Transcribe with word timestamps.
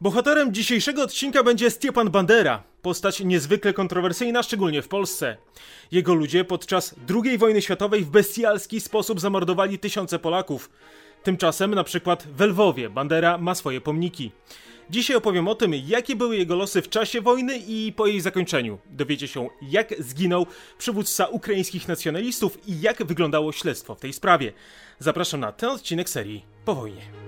Bohaterem 0.00 0.54
dzisiejszego 0.54 1.02
odcinka 1.02 1.42
będzie 1.42 1.70
Stepan 1.70 2.10
Bandera, 2.10 2.62
postać 2.82 3.20
niezwykle 3.20 3.72
kontrowersyjna, 3.72 4.42
szczególnie 4.42 4.82
w 4.82 4.88
Polsce. 4.88 5.36
Jego 5.92 6.14
ludzie 6.14 6.44
podczas 6.44 6.94
II 7.24 7.38
wojny 7.38 7.62
światowej 7.62 8.04
w 8.04 8.10
bestialski 8.10 8.80
sposób 8.80 9.20
zamordowali 9.20 9.78
tysiące 9.78 10.18
Polaków. 10.18 10.70
Tymczasem 11.22 11.74
na 11.74 11.84
przykład 11.84 12.26
w 12.36 12.40
Lwowie 12.40 12.90
Bandera 12.90 13.38
ma 13.38 13.54
swoje 13.54 13.80
pomniki. 13.80 14.32
Dzisiaj 14.90 15.16
opowiem 15.16 15.48
o 15.48 15.54
tym, 15.54 15.74
jakie 15.86 16.16
były 16.16 16.36
jego 16.36 16.56
losy 16.56 16.82
w 16.82 16.88
czasie 16.88 17.20
wojny 17.20 17.58
i 17.66 17.92
po 17.96 18.06
jej 18.06 18.20
zakończeniu. 18.20 18.78
Dowiecie 18.90 19.28
się, 19.28 19.48
jak 19.62 19.94
zginął 19.98 20.46
przywódca 20.78 21.26
ukraińskich 21.26 21.88
nacjonalistów 21.88 22.68
i 22.68 22.80
jak 22.80 23.04
wyglądało 23.04 23.52
śledztwo 23.52 23.94
w 23.94 24.00
tej 24.00 24.12
sprawie. 24.12 24.52
Zapraszam 24.98 25.40
na 25.40 25.52
ten 25.52 25.70
odcinek 25.70 26.10
serii 26.10 26.44
Po 26.64 26.74
wojnie. 26.74 27.23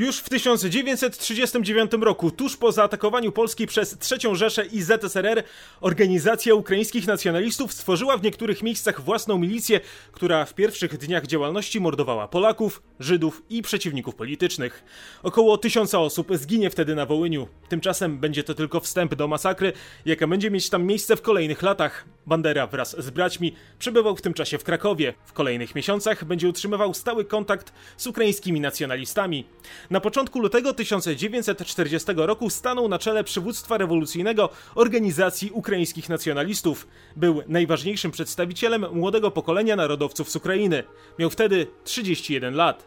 Już 0.00 0.18
w 0.18 0.28
1939 0.28 1.90
roku, 2.00 2.30
tuż 2.30 2.56
po 2.56 2.72
zaatakowaniu 2.72 3.32
Polski 3.32 3.66
przez 3.66 4.12
III 4.12 4.36
Rzeszę 4.36 4.66
i 4.66 4.82
ZSRR, 4.82 5.42
organizacja 5.80 6.54
ukraińskich 6.54 7.06
nacjonalistów 7.06 7.72
stworzyła 7.72 8.16
w 8.16 8.22
niektórych 8.22 8.62
miejscach 8.62 9.00
własną 9.00 9.38
milicję, 9.38 9.80
która 10.12 10.44
w 10.44 10.54
pierwszych 10.54 10.98
dniach 10.98 11.26
działalności 11.26 11.80
mordowała 11.80 12.28
Polaków, 12.28 12.82
Żydów 13.00 13.42
i 13.50 13.62
przeciwników 13.62 14.14
politycznych. 14.14 14.84
Około 15.22 15.58
tysiąca 15.58 15.98
osób 15.98 16.28
zginie 16.32 16.70
wtedy 16.70 16.94
na 16.94 17.06
Wołyniu. 17.06 17.48
Tymczasem 17.68 18.18
będzie 18.18 18.44
to 18.44 18.54
tylko 18.54 18.80
wstęp 18.80 19.14
do 19.14 19.28
masakry, 19.28 19.72
jaka 20.06 20.26
będzie 20.26 20.50
mieć 20.50 20.70
tam 20.70 20.84
miejsce 20.84 21.16
w 21.16 21.22
kolejnych 21.22 21.62
latach. 21.62 22.04
Bandera 22.26 22.66
wraz 22.66 22.96
z 22.98 23.10
braćmi 23.10 23.54
przebywał 23.78 24.16
w 24.16 24.22
tym 24.22 24.34
czasie 24.34 24.58
w 24.58 24.64
Krakowie. 24.64 25.14
W 25.24 25.32
kolejnych 25.32 25.74
miesiącach 25.74 26.24
będzie 26.24 26.48
utrzymywał 26.48 26.94
stały 26.94 27.24
kontakt 27.24 27.72
z 27.96 28.06
ukraińskimi 28.06 28.60
nacjonalistami. 28.60 29.44
Na 29.90 30.00
początku 30.00 30.40
lutego 30.40 30.74
1940 30.74 32.08
roku 32.16 32.50
stanął 32.50 32.88
na 32.88 32.98
czele 32.98 33.24
przywództwa 33.24 33.78
rewolucyjnego 33.78 34.48
Organizacji 34.74 35.50
Ukraińskich 35.50 36.08
Nacjonalistów. 36.08 36.86
Był 37.16 37.42
najważniejszym 37.48 38.10
przedstawicielem 38.10 38.86
młodego 38.92 39.30
pokolenia 39.30 39.76
narodowców 39.76 40.30
z 40.30 40.36
Ukrainy. 40.36 40.84
Miał 41.18 41.30
wtedy 41.30 41.66
31 41.84 42.54
lat. 42.54 42.86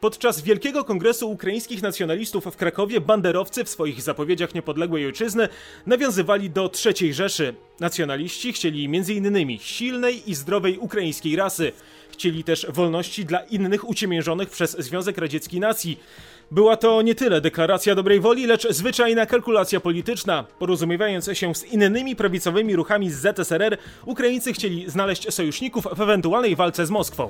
Podczas 0.00 0.42
Wielkiego 0.42 0.84
Kongresu 0.84 1.30
Ukraińskich 1.30 1.82
Nacjonalistów 1.82 2.44
w 2.44 2.56
Krakowie 2.56 3.00
banderowcy 3.00 3.64
w 3.64 3.68
swoich 3.68 4.02
zapowiedziach 4.02 4.54
niepodległej 4.54 5.06
ojczyzny 5.06 5.48
nawiązywali 5.86 6.50
do 6.50 6.70
III 6.84 7.14
Rzeszy. 7.14 7.54
Nacjonaliści 7.80 8.52
chcieli 8.52 8.84
m.in. 8.84 9.58
silnej 9.58 10.30
i 10.30 10.34
zdrowej 10.34 10.78
ukraińskiej 10.78 11.36
rasy. 11.36 11.72
Chcieli 12.12 12.44
też 12.44 12.66
wolności 12.68 13.24
dla 13.24 13.38
innych 13.40 13.88
uciemiężonych 13.88 14.50
przez 14.50 14.76
Związek 14.78 15.18
Radziecki 15.18 15.60
nacji. 15.60 15.98
Była 16.50 16.76
to 16.76 17.02
nie 17.02 17.14
tyle 17.14 17.40
deklaracja 17.40 17.94
dobrej 17.94 18.20
woli, 18.20 18.46
lecz 18.46 18.68
zwyczajna 18.68 19.26
kalkulacja 19.26 19.80
polityczna. 19.80 20.44
Porozumiewając 20.58 21.30
się 21.32 21.54
z 21.54 21.64
innymi 21.64 22.16
prawicowymi 22.16 22.76
ruchami 22.76 23.10
z 23.10 23.14
ZSRR, 23.14 23.78
Ukraińcy 24.04 24.52
chcieli 24.52 24.90
znaleźć 24.90 25.34
sojuszników 25.34 25.86
w 25.96 26.00
ewentualnej 26.00 26.56
walce 26.56 26.86
z 26.86 26.90
Moskwą. 26.90 27.28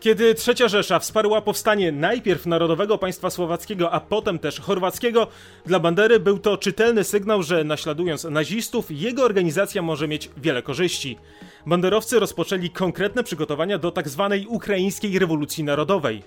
Kiedy 0.00 0.34
Trzecia 0.34 0.68
Rzesza 0.68 0.98
wsparła 0.98 1.40
powstanie 1.40 1.92
najpierw 1.92 2.46
Narodowego 2.46 2.98
Państwa 2.98 3.30
Słowackiego, 3.30 3.92
a 3.92 4.00
potem 4.00 4.38
też 4.38 4.60
chorwackiego, 4.60 5.26
dla 5.66 5.80
Bandery 5.80 6.20
był 6.20 6.38
to 6.38 6.56
czytelny 6.56 7.04
sygnał, 7.04 7.42
że 7.42 7.64
naśladując 7.64 8.24
nazistów, 8.24 8.86
jego 8.90 9.24
organizacja 9.24 9.82
może 9.82 10.08
mieć 10.08 10.30
wiele 10.36 10.62
korzyści. 10.62 11.18
Banderowcy 11.66 12.18
rozpoczęli 12.18 12.70
konkretne 12.70 13.24
przygotowania 13.24 13.78
do 13.78 13.92
tzw. 13.92 14.28
Tak 14.30 14.52
ukraińskiej 14.52 15.18
rewolucji 15.18 15.64
narodowej. 15.64 16.22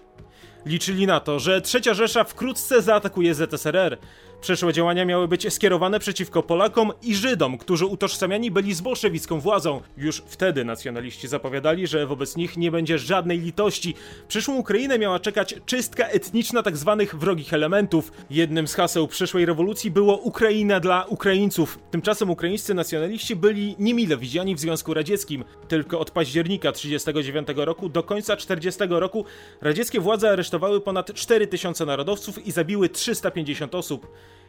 Liczyli 0.66 1.08
na 1.08 1.20
to, 1.20 1.40
że 1.40 1.62
Trzecia 1.62 1.94
Rzesza 1.94 2.24
wkrótce 2.24 2.82
zaatakuje 2.82 3.36
ZSRR, 3.36 3.98
Przyszłe 4.42 4.74
działania 4.74 5.06
miały 5.06 5.28
być 5.28 5.54
skierowane 5.54 6.00
przeciwko 6.00 6.44
Polakom 6.44 6.92
i 7.04 7.16
Żydom, 7.16 7.58
którzy 7.58 7.86
utożsamiani 7.86 8.52
byli 8.52 8.74
z 8.74 8.82
bolszewicką 8.82 9.40
władzą. 9.40 9.82
Już 9.98 10.24
wtedy 10.26 10.66
nacjonaliści 10.66 11.28
zapowiadali, 11.28 11.88
że 11.88 12.08
wobec 12.08 12.36
nich 12.36 12.58
nie 12.58 12.72
będzie 12.72 13.00
żadnej 13.00 13.40
litości. 13.40 13.96
Przyszłą 14.28 14.56
Ukrainę 14.56 15.00
miała 15.00 15.20
czekać 15.20 15.56
czystka 15.66 16.08
etniczna 16.08 16.64
tzw. 16.64 16.96
Tak 17.00 17.16
wrogich 17.16 17.54
elementów. 17.54 18.12
Jednym 18.30 18.68
z 18.68 18.74
haseł 18.74 19.08
przyszłej 19.08 19.46
rewolucji 19.46 19.92
było 19.92 20.18
Ukraina 20.18 20.80
dla 20.80 21.06
Ukraińców. 21.06 21.80
Tymczasem 21.92 22.30
ukraińscy 22.30 22.74
nacjonaliści 22.74 23.36
byli 23.36 23.76
niemile 23.80 24.18
widziani 24.18 24.56
w 24.56 24.60
Związku 24.60 24.94
Radzieckim. 24.94 25.44
Tylko 25.68 26.00
od 26.00 26.12
października 26.12 26.72
1939 26.72 27.66
roku 27.66 27.90
do 27.90 28.04
końca 28.04 28.36
1940 28.36 29.00
roku 29.00 29.26
radzieckie 29.62 30.00
władze 30.00 30.30
aresztowały 30.30 30.82
ponad 30.82 31.14
4000 31.14 31.86
narodowców 31.86 32.48
i 32.48 32.52
zabiły 32.52 32.90
350 32.90 33.76
osób. 33.76 34.08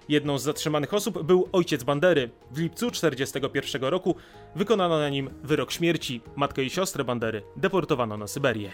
Jedną 0.08 0.38
z 0.38 0.42
zatrzymanych 0.42 0.94
osób 0.94 1.22
był 1.22 1.48
ojciec 1.52 1.84
Bandery. 1.84 2.30
W 2.50 2.58
lipcu 2.58 2.90
1941 2.90 3.84
roku 3.84 4.14
wykonano 4.56 4.98
na 4.98 5.08
nim 5.08 5.30
wyrok 5.42 5.72
śmierci. 5.72 6.20
Matkę 6.36 6.64
i 6.64 6.70
siostrę 6.70 7.04
Bandery 7.04 7.42
deportowano 7.56 8.16
na 8.16 8.26
Syberię. 8.26 8.72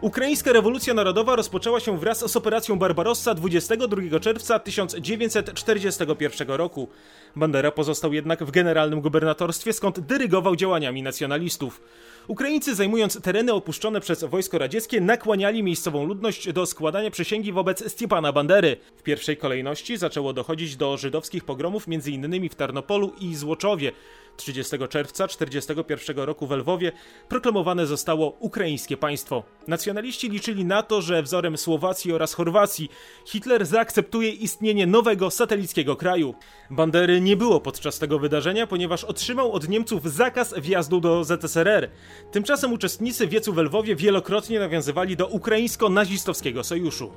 Ukraińska 0.00 0.52
rewolucja 0.52 0.94
narodowa 0.94 1.36
rozpoczęła 1.36 1.80
się 1.80 1.98
wraz 1.98 2.30
z 2.30 2.36
operacją 2.36 2.78
Barbarossa 2.78 3.34
22 3.34 4.20
czerwca 4.20 4.58
1941 4.58 6.48
roku. 6.48 6.88
Bandera 7.36 7.70
pozostał 7.70 8.12
jednak 8.12 8.44
w 8.44 8.50
generalnym 8.50 9.00
gubernatorstwie, 9.00 9.72
skąd 9.72 10.00
dyrygował 10.00 10.56
działaniami 10.56 11.02
nacjonalistów. 11.02 11.80
Ukraińcy 12.28 12.74
zajmując 12.74 13.22
tereny 13.22 13.52
opuszczone 13.52 14.00
przez 14.00 14.24
wojsko 14.24 14.58
radzieckie 14.58 15.00
nakłaniali 15.00 15.62
miejscową 15.62 16.04
ludność 16.04 16.52
do 16.52 16.66
składania 16.66 17.10
przysięgi 17.10 17.52
wobec 17.52 17.92
Stepana 17.92 18.32
Bandery. 18.32 18.76
W 18.96 19.02
pierwszej 19.02 19.36
kolejności 19.36 19.96
zaczęło 19.96 20.32
dochodzić 20.32 20.76
do 20.76 20.96
żydowskich 20.96 21.44
pogromów 21.44 21.86
m.in. 21.88 22.48
w 22.48 22.54
Tarnopolu 22.54 23.12
i 23.20 23.34
Złoczowie. 23.36 23.92
30 24.38 24.76
czerwca 24.88 25.28
1941 25.28 26.24
roku 26.24 26.46
w 26.46 26.50
Lwowie 26.50 26.92
proklamowane 27.28 27.86
zostało 27.86 28.36
ukraińskie 28.40 28.96
państwo. 28.96 29.42
Nacjonaliści 29.66 30.28
liczyli 30.28 30.64
na 30.64 30.82
to, 30.82 31.02
że 31.02 31.22
wzorem 31.22 31.58
Słowacji 31.58 32.12
oraz 32.12 32.34
Chorwacji 32.34 32.90
Hitler 33.26 33.66
zaakceptuje 33.66 34.30
istnienie 34.30 34.86
nowego 34.86 35.30
satelickiego 35.30 35.96
kraju. 35.96 36.34
Bandery 36.70 37.20
nie 37.20 37.36
było 37.36 37.60
podczas 37.60 37.98
tego 37.98 38.18
wydarzenia, 38.18 38.66
ponieważ 38.66 39.04
otrzymał 39.04 39.52
od 39.52 39.68
Niemców 39.68 40.12
zakaz 40.12 40.54
wjazdu 40.60 41.00
do 41.00 41.24
ZSRR. 41.24 41.90
Tymczasem 42.32 42.72
uczestnicy 42.72 43.26
wiecu 43.26 43.52
w 43.52 43.58
Lwowie 43.58 43.96
wielokrotnie 43.96 44.58
nawiązywali 44.58 45.16
do 45.16 45.26
ukraińsko-nazistowskiego 45.26 46.64
sojuszu. 46.64 47.10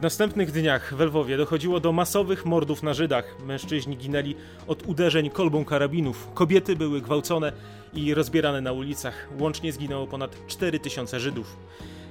W 0.00 0.02
następnych 0.02 0.52
dniach 0.52 0.94
w 0.94 1.00
Lwowie 1.00 1.36
dochodziło 1.36 1.80
do 1.80 1.92
masowych 1.92 2.46
mordów 2.46 2.82
na 2.82 2.94
Żydach. 2.94 3.36
Mężczyźni 3.46 3.96
ginęli 3.96 4.34
od 4.66 4.86
uderzeń 4.86 5.30
kolbą 5.30 5.64
karabinów. 5.64 6.28
Kobiety 6.34 6.76
były 6.76 7.00
gwałcone 7.00 7.52
i 7.94 8.14
rozbierane 8.14 8.60
na 8.60 8.72
ulicach. 8.72 9.28
Łącznie 9.38 9.72
zginęło 9.72 10.06
ponad 10.06 10.46
4000 10.46 11.20
Żydów. 11.20 11.56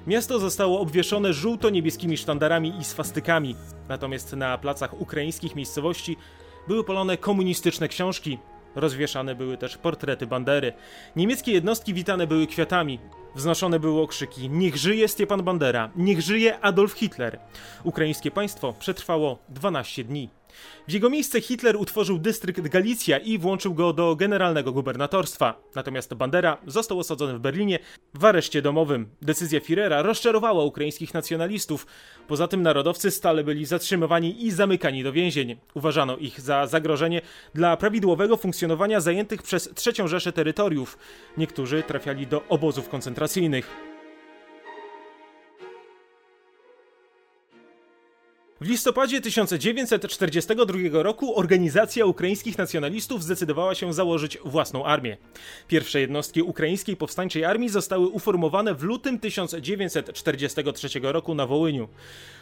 Miasto 0.07 0.39
zostało 0.39 0.79
obwieszone 0.79 1.33
żółto-niebieskimi 1.33 2.17
sztandarami 2.17 2.73
i 2.79 2.83
swastykami. 2.83 3.55
Natomiast 3.87 4.33
na 4.33 4.57
placach 4.57 5.01
ukraińskich 5.01 5.55
miejscowości 5.55 6.17
były 6.67 6.83
polone 6.83 7.17
komunistyczne 7.17 7.87
książki. 7.87 8.37
Rozwieszane 8.75 9.35
były 9.35 9.57
też 9.57 9.77
portrety 9.77 10.27
Bandery. 10.27 10.73
Niemieckie 11.15 11.51
jednostki 11.51 11.93
witane 11.93 12.27
były 12.27 12.47
kwiatami. 12.47 12.99
Wznoszone 13.35 13.79
były 13.79 14.01
okrzyki: 14.01 14.49
Niech 14.49 14.75
żyje 14.77 15.07
Stepan 15.07 15.43
Bandera, 15.43 15.89
niech 15.95 16.21
żyje 16.21 16.59
Adolf 16.59 16.93
Hitler. 16.93 17.39
Ukraińskie 17.83 18.31
państwo 18.31 18.73
przetrwało 18.73 19.39
12 19.49 20.03
dni. 20.03 20.38
W 20.87 20.91
jego 20.91 21.09
miejsce 21.09 21.41
Hitler 21.41 21.77
utworzył 21.77 22.19
dystrykt 22.19 22.67
Galicja 22.67 23.17
i 23.17 23.37
włączył 23.37 23.73
go 23.73 23.93
do 23.93 24.15
generalnego 24.15 24.71
gubernatorstwa. 24.71 25.61
Natomiast 25.75 26.13
Bandera 26.13 26.57
został 26.67 26.99
osadzony 26.99 27.33
w 27.33 27.39
Berlinie 27.39 27.79
w 28.13 28.25
areszcie 28.25 28.61
domowym. 28.61 29.09
Decyzja 29.21 29.59
Führera 29.59 30.03
rozczarowała 30.03 30.63
ukraińskich 30.63 31.13
nacjonalistów. 31.13 31.87
Poza 32.27 32.47
tym 32.47 32.61
narodowcy 32.61 33.11
stale 33.11 33.43
byli 33.43 33.65
zatrzymywani 33.65 34.45
i 34.45 34.51
zamykani 34.51 35.03
do 35.03 35.11
więzień. 35.11 35.57
Uważano 35.73 36.17
ich 36.17 36.41
za 36.41 36.67
zagrożenie 36.67 37.21
dla 37.55 37.77
prawidłowego 37.77 38.37
funkcjonowania 38.37 39.01
zajętych 39.01 39.43
przez 39.43 39.73
III 39.85 40.07
Rzeszę 40.07 40.31
terytoriów. 40.31 40.97
Niektórzy 41.37 41.83
trafiali 41.83 42.27
do 42.27 42.47
obozów 42.47 42.89
koncentracyjnych. 42.89 43.88
W 48.61 48.67
listopadzie 48.67 49.21
1942 49.21 50.77
roku 50.91 51.39
organizacja 51.39 52.05
ukraińskich 52.05 52.57
nacjonalistów 52.57 53.23
zdecydowała 53.23 53.75
się 53.75 53.93
założyć 53.93 54.37
własną 54.45 54.85
armię. 54.85 55.17
Pierwsze 55.67 56.01
jednostki 56.01 56.41
ukraińskiej 56.41 56.97
powstańczej 56.97 57.45
armii 57.45 57.69
zostały 57.69 58.07
uformowane 58.07 58.73
w 58.73 58.83
lutym 58.83 59.19
1943 59.19 60.87
roku 61.01 61.35
na 61.35 61.47
Wołyniu. 61.47 61.87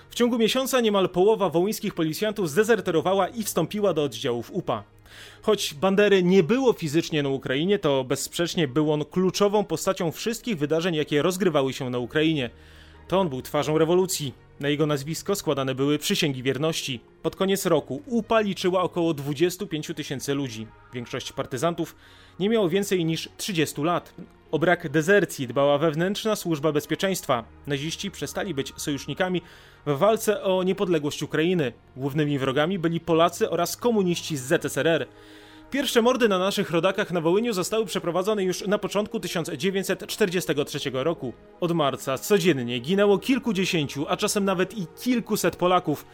W 0.09 0.15
ciągu 0.15 0.37
miesiąca 0.37 0.81
niemal 0.81 1.09
połowa 1.09 1.49
wołyńskich 1.49 1.93
policjantów 1.93 2.49
zdezerterowała 2.49 3.27
i 3.27 3.43
wstąpiła 3.43 3.93
do 3.93 4.03
oddziałów 4.03 4.51
UPA. 4.51 4.83
Choć 5.41 5.73
Bandery 5.73 6.23
nie 6.23 6.43
było 6.43 6.73
fizycznie 6.73 7.23
na 7.23 7.29
Ukrainie, 7.29 7.79
to 7.79 8.03
bezsprzecznie 8.03 8.67
był 8.67 8.91
on 8.91 9.05
kluczową 9.05 9.63
postacią 9.63 10.11
wszystkich 10.11 10.57
wydarzeń, 10.57 10.95
jakie 10.95 11.21
rozgrywały 11.21 11.73
się 11.73 11.89
na 11.89 11.97
Ukrainie. 11.97 12.49
To 13.07 13.19
on 13.19 13.29
był 13.29 13.41
twarzą 13.41 13.77
rewolucji. 13.77 14.46
Na 14.59 14.69
jego 14.69 14.85
nazwisko 14.85 15.35
składane 15.35 15.75
były 15.75 15.99
przysięgi 15.99 16.43
wierności. 16.43 16.99
Pod 17.21 17.35
koniec 17.35 17.65
roku 17.65 18.01
UPA 18.05 18.39
liczyła 18.39 18.81
około 18.81 19.13
25 19.13 19.91
tysięcy 19.95 20.33
ludzi. 20.33 20.67
Większość 20.93 21.31
partyzantów 21.31 21.95
nie 22.39 22.49
miało 22.49 22.69
więcej 22.69 23.05
niż 23.05 23.29
30 23.37 23.81
lat. 23.81 24.13
O 24.51 24.59
brak 24.59 24.89
dezercji 24.89 25.47
dbała 25.47 25.77
wewnętrzna 25.77 26.35
służba 26.35 26.71
bezpieczeństwa. 26.71 27.43
Naziści 27.67 28.11
przestali 28.11 28.53
być 28.53 28.73
sojusznikami 28.77 29.41
w 29.85 29.97
walce 29.97 30.43
o 30.43 30.63
niepodległość 30.63 31.23
Ukrainy. 31.23 31.73
Głównymi 31.95 32.39
wrogami 32.39 32.79
byli 32.79 32.99
Polacy 32.99 33.49
oraz 33.49 33.77
komuniści 33.77 34.37
z 34.37 34.41
ZSRR. 34.41 35.07
Pierwsze 35.71 36.01
mordy 36.01 36.29
na 36.29 36.39
naszych 36.39 36.71
rodakach 36.71 37.11
na 37.11 37.21
Wołyniu 37.21 37.53
zostały 37.53 37.85
przeprowadzone 37.85 38.43
już 38.43 38.67
na 38.67 38.77
początku 38.77 39.19
1943 39.19 40.79
roku. 40.93 41.33
Od 41.59 41.71
marca 41.71 42.17
codziennie 42.17 42.79
ginęło 42.79 43.17
kilkudziesięciu, 43.17 44.05
a 44.09 44.17
czasem 44.17 44.45
nawet 44.45 44.77
i 44.77 44.87
kilkuset 45.03 45.55
Polaków. 45.55 46.05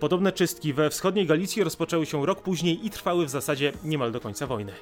Podobne 0.00 0.32
czystki 0.32 0.72
we 0.72 0.90
wschodniej 0.90 1.26
Galicji 1.26 1.64
rozpoczęły 1.64 2.06
się 2.06 2.26
rok 2.26 2.42
później 2.42 2.86
i 2.86 2.90
trwały 2.90 3.26
w 3.26 3.30
zasadzie 3.30 3.72
niemal 3.84 4.12
do 4.12 4.20
końca 4.20 4.46
wojny. 4.46 4.72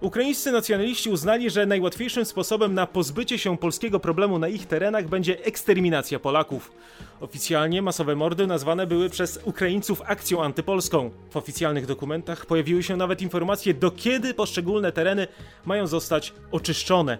Ukraińscy 0.00 0.52
nacjonaliści 0.52 1.10
uznali, 1.10 1.50
że 1.50 1.66
najłatwiejszym 1.66 2.24
sposobem 2.24 2.74
na 2.74 2.86
pozbycie 2.86 3.38
się 3.38 3.58
polskiego 3.58 4.00
problemu 4.00 4.38
na 4.38 4.48
ich 4.48 4.66
terenach 4.66 5.08
będzie 5.08 5.44
eksterminacja 5.44 6.18
Polaków. 6.18 6.72
Oficjalnie 7.20 7.82
masowe 7.82 8.16
mordy 8.16 8.46
nazwane 8.46 8.86
były 8.86 9.10
przez 9.10 9.40
Ukraińców 9.44 10.02
akcją 10.04 10.42
antypolską. 10.42 11.10
W 11.30 11.36
oficjalnych 11.36 11.86
dokumentach 11.86 12.46
pojawiły 12.46 12.82
się 12.82 12.96
nawet 12.96 13.22
informacje, 13.22 13.74
do 13.74 13.90
kiedy 13.90 14.34
poszczególne 14.34 14.92
tereny 14.92 15.26
mają 15.66 15.86
zostać 15.86 16.32
oczyszczone. 16.52 17.18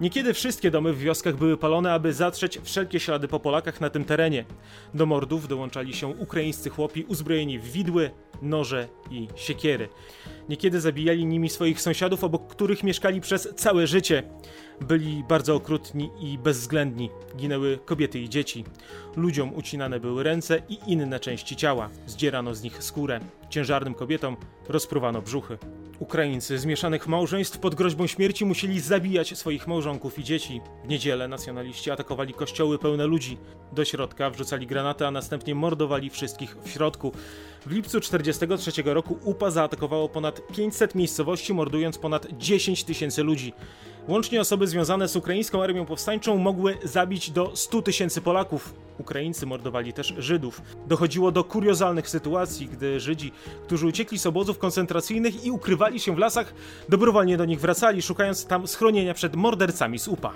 Niekiedy 0.00 0.34
wszystkie 0.34 0.70
domy 0.70 0.92
w 0.92 0.98
wioskach 0.98 1.36
były 1.36 1.56
palone, 1.56 1.92
aby 1.92 2.12
zatrzeć 2.12 2.58
wszelkie 2.62 3.00
ślady 3.00 3.28
po 3.28 3.40
Polakach 3.40 3.80
na 3.80 3.90
tym 3.90 4.04
terenie. 4.04 4.44
Do 4.94 5.06
mordów 5.06 5.48
dołączali 5.48 5.94
się 5.94 6.06
ukraińscy 6.06 6.70
chłopi 6.70 7.04
uzbrojeni 7.04 7.58
w 7.58 7.72
widły, 7.72 8.10
noże 8.42 8.88
i 9.10 9.28
siekiery. 9.36 9.88
Niekiedy 10.48 10.80
zabijali 10.80 11.26
nimi 11.26 11.48
swoich 11.48 11.80
sąsiadów, 11.80 12.24
obok 12.24 12.48
których 12.48 12.82
mieszkali 12.82 13.20
przez 13.20 13.48
całe 13.56 13.86
życie. 13.86 14.22
Byli 14.80 15.24
bardzo 15.28 15.54
okrutni 15.54 16.10
i 16.20 16.38
bezwzględni. 16.38 17.10
Ginęły 17.36 17.78
kobiety 17.84 18.20
i 18.20 18.28
dzieci. 18.28 18.64
Ludziom 19.16 19.54
ucinane 19.54 20.00
były 20.00 20.22
ręce 20.22 20.62
i 20.68 20.78
inne 20.86 21.20
części 21.20 21.56
ciała. 21.56 21.90
Zdzierano 22.06 22.54
z 22.54 22.62
nich 22.62 22.82
skórę. 22.82 23.20
Ciężarnym 23.50 23.94
kobietom 23.94 24.36
rozpruwano 24.68 25.22
brzuchy. 25.22 25.58
Ukraińcy 25.98 26.58
zmieszanych 26.58 27.08
małżeństw 27.08 27.58
pod 27.58 27.74
groźbą 27.74 28.06
śmierci 28.06 28.44
musieli 28.44 28.80
zabijać 28.80 29.38
swoich 29.38 29.66
małżonków 29.66 30.18
i 30.18 30.24
dzieci. 30.24 30.60
W 30.84 30.88
niedzielę 30.88 31.28
nacjonaliści 31.28 31.90
atakowali 31.90 32.34
kościoły 32.34 32.78
pełne 32.78 33.06
ludzi. 33.06 33.38
Do 33.72 33.84
środka 33.84 34.30
wrzucali 34.30 34.66
granaty, 34.66 35.06
a 35.06 35.10
następnie 35.10 35.54
mordowali 35.54 36.10
wszystkich 36.10 36.56
w 36.64 36.70
środku. 36.70 37.12
W 37.66 37.72
lipcu 37.72 38.00
1943 38.00 38.82
roku 38.84 39.18
UPA 39.24 39.50
zaatakowało 39.50 40.08
ponad 40.08 40.46
500 40.46 40.94
miejscowości, 40.94 41.54
mordując 41.54 41.98
ponad 41.98 42.26
10 42.38 42.84
tysięcy 42.84 43.22
ludzi. 43.22 43.52
Łącznie 44.08 44.40
osoby 44.40 44.66
związane 44.66 45.08
z 45.08 45.16
ukraińską 45.16 45.62
armią 45.62 45.86
powstańczą 45.86 46.38
mogły 46.38 46.78
zabić 46.84 47.30
do 47.30 47.56
100 47.56 47.82
tysięcy 47.82 48.20
Polaków. 48.20 48.74
Ukraińcy 48.98 49.46
mordowali 49.46 49.92
też 49.92 50.14
Żydów. 50.18 50.62
Dochodziło 50.86 51.32
do 51.32 51.44
kuriozalnych 51.44 52.08
sytuacji, 52.08 52.68
gdy 52.68 53.00
Żydzi, 53.00 53.32
którzy 53.64 53.86
uciekli 53.86 54.18
z 54.18 54.26
obozów 54.26 54.58
koncentracyjnych 54.58 55.44
i 55.44 55.50
ukrywali 55.50 56.00
się 56.00 56.14
w 56.14 56.18
lasach, 56.18 56.54
dobrowolnie 56.88 57.36
do 57.36 57.44
nich 57.44 57.60
wracali, 57.60 58.02
szukając 58.02 58.46
tam 58.46 58.66
schronienia 58.66 59.14
przed 59.14 59.36
mordercami 59.36 59.98
z 59.98 60.08
UPA. 60.08 60.32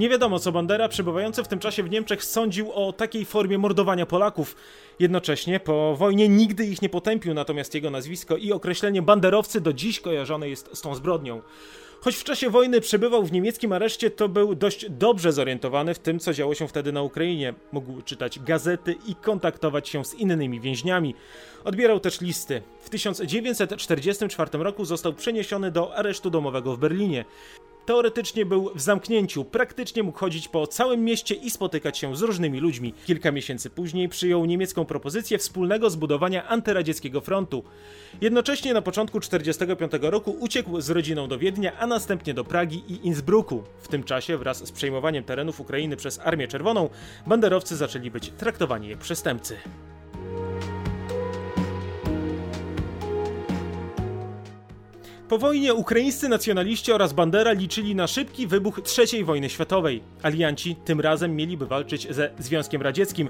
Nie 0.00 0.08
wiadomo, 0.08 0.38
co 0.38 0.52
Bandera, 0.52 0.88
przebywający 0.88 1.44
w 1.44 1.48
tym 1.48 1.58
czasie 1.58 1.82
w 1.82 1.90
Niemczech, 1.90 2.24
sądził 2.24 2.72
o 2.72 2.92
takiej 2.92 3.24
formie 3.24 3.58
mordowania 3.58 4.06
Polaków. 4.06 4.56
Jednocześnie 4.98 5.60
po 5.60 5.96
wojnie 5.96 6.28
nigdy 6.28 6.66
ich 6.66 6.82
nie 6.82 6.88
potępił, 6.88 7.34
natomiast 7.34 7.74
jego 7.74 7.90
nazwisko 7.90 8.36
i 8.36 8.52
określenie 8.52 9.02
banderowcy 9.02 9.60
do 9.60 9.72
dziś 9.72 10.00
kojarzone 10.00 10.48
jest 10.48 10.70
z 10.74 10.80
tą 10.80 10.94
zbrodnią. 10.94 11.42
Choć 12.00 12.16
w 12.16 12.24
czasie 12.24 12.50
wojny 12.50 12.80
przebywał 12.80 13.24
w 13.24 13.32
niemieckim 13.32 13.72
areszcie, 13.72 14.10
to 14.10 14.28
był 14.28 14.54
dość 14.54 14.90
dobrze 14.90 15.32
zorientowany 15.32 15.94
w 15.94 15.98
tym, 15.98 16.18
co 16.18 16.32
działo 16.32 16.54
się 16.54 16.68
wtedy 16.68 16.92
na 16.92 17.02
Ukrainie. 17.02 17.54
Mógł 17.72 18.02
czytać 18.02 18.38
gazety 18.38 18.94
i 19.06 19.14
kontaktować 19.14 19.88
się 19.88 20.04
z 20.04 20.14
innymi 20.14 20.60
więźniami. 20.60 21.14
Odbierał 21.64 22.00
też 22.00 22.20
listy. 22.20 22.62
W 22.80 22.90
1944 22.90 24.58
roku 24.58 24.84
został 24.84 25.12
przeniesiony 25.12 25.70
do 25.70 25.96
aresztu 25.96 26.30
domowego 26.30 26.76
w 26.76 26.78
Berlinie. 26.78 27.24
Teoretycznie 27.90 28.46
był 28.46 28.70
w 28.74 28.80
zamknięciu, 28.80 29.44
praktycznie 29.44 30.02
mógł 30.02 30.18
chodzić 30.18 30.48
po 30.48 30.66
całym 30.66 31.04
mieście 31.04 31.34
i 31.34 31.50
spotykać 31.50 31.98
się 31.98 32.16
z 32.16 32.22
różnymi 32.22 32.60
ludźmi. 32.60 32.94
Kilka 33.06 33.32
miesięcy 33.32 33.70
później 33.70 34.08
przyjął 34.08 34.44
niemiecką 34.44 34.84
propozycję 34.84 35.38
wspólnego 35.38 35.90
zbudowania 35.90 36.48
antyradzieckiego 36.48 37.20
frontu. 37.20 37.64
Jednocześnie 38.20 38.74
na 38.74 38.82
początku 38.82 39.20
1945 39.20 39.92
roku 40.02 40.36
uciekł 40.40 40.80
z 40.80 40.90
rodziną 40.90 41.28
do 41.28 41.38
Wiednia, 41.38 41.78
a 41.78 41.86
następnie 41.86 42.34
do 42.34 42.44
Pragi 42.44 42.82
i 42.88 43.06
Innsbrucku. 43.06 43.62
W 43.82 43.88
tym 43.88 44.04
czasie 44.04 44.38
wraz 44.38 44.66
z 44.66 44.72
przejmowaniem 44.72 45.24
terenów 45.24 45.60
Ukrainy 45.60 45.96
przez 45.96 46.18
Armię 46.18 46.48
Czerwoną, 46.48 46.90
banderowcy 47.26 47.76
zaczęli 47.76 48.10
być 48.10 48.32
traktowani 48.38 48.88
jak 48.88 48.98
przestępcy. 48.98 49.56
Po 55.30 55.38
wojnie 55.38 55.74
ukraińscy 55.74 56.28
nacjonaliści 56.28 56.92
oraz 56.92 57.12
Bandera 57.12 57.52
liczyli 57.52 57.94
na 57.94 58.06
szybki 58.06 58.46
wybuch 58.46 58.80
III 58.98 59.24
wojny 59.24 59.50
światowej. 59.50 60.02
Alianci 60.22 60.76
tym 60.84 61.00
razem 61.00 61.36
mieliby 61.36 61.66
walczyć 61.66 62.14
ze 62.14 62.30
Związkiem 62.38 62.82
Radzieckim. 62.82 63.28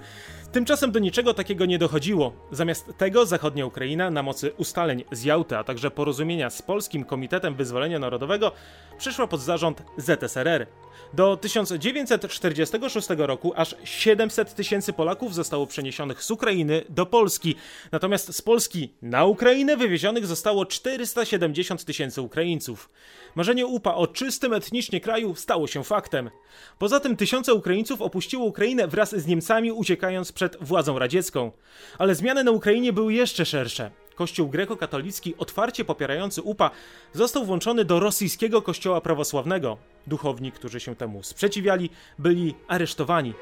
Tymczasem 0.53 0.93
do 0.93 0.99
niczego 0.99 1.35
takiego 1.35 1.67
nie 1.67 1.79
dochodziło. 1.79 2.33
Zamiast 2.53 2.93
tego 2.99 3.27
zachodnia 3.27 3.67
Ukraina 3.67 4.11
na 4.11 4.23
mocy 4.23 4.53
ustaleń 4.57 5.05
z 5.13 5.25
Jałty, 5.25 5.57
a 5.57 5.65
także 5.65 5.91
porozumienia 5.91 6.51
z 6.51 6.63
Polskim 6.63 7.05
Komitetem 7.05 7.55
Wyzwolenia 7.55 7.99
Narodowego 7.99 8.53
przyszła 8.99 9.27
pod 9.27 9.41
zarząd 9.41 9.83
ZSRR. 9.97 10.67
Do 11.15 11.37
1946 11.37 13.09
roku 13.19 13.53
aż 13.57 13.75
700 13.85 14.55
tysięcy 14.55 14.93
Polaków 14.93 15.35
zostało 15.35 15.67
przeniesionych 15.67 16.23
z 16.23 16.31
Ukrainy 16.31 16.85
do 16.89 17.07
Polski, 17.07 17.55
natomiast 17.93 18.37
z 18.37 18.43
Polski 18.43 18.95
na 19.03 19.25
Ukrainę 19.25 19.77
wywiezionych 19.77 20.27
zostało 20.27 20.67
470 20.67 21.85
tysięcy 21.85 22.23
Ukraińców. 22.23 22.91
Marzenie 23.35 23.67
UPA 23.67 23.95
o 23.95 24.07
czystym 24.07 24.53
etnicznie 24.53 25.01
kraju 25.01 25.35
stało 25.35 25.67
się 25.67 25.85
faktem. 25.85 26.31
Poza 26.79 27.01
tym 27.01 27.17
tysiące 27.17 27.55
Ukraińców 27.55 28.03
opuściło 28.03 28.45
Ukrainę 28.45 28.89
wraz 28.89 29.17
z 29.17 29.27
Niemcami, 29.27 29.73
uciekając 29.73 30.33
przed 30.33 30.57
władzą 30.61 30.99
radziecką. 30.99 31.53
Ale 31.99 32.15
zmiany 32.15 32.45
na 32.45 32.51
Ukrainie 32.51 32.93
były 32.93 33.15
jeszcze 33.15 33.47
szersze. 33.47 33.91
Kościół 34.21 34.49
grekokatolicki, 34.49 35.35
otwarcie 35.39 35.85
popierający 35.85 36.43
UPA, 36.43 36.71
został 37.13 37.45
włączony 37.45 37.85
do 37.85 38.01
rosyjskiego 38.01 38.63
kościoła 38.63 39.01
prawosławnego. 39.01 39.77
Duchowni, 40.07 40.53
którzy 40.53 40.81
się 40.81 40.97
temu 40.97 41.23
sprzeciwiali, 41.23 41.91
byli 42.19 42.55
aresztowani. 42.69 43.35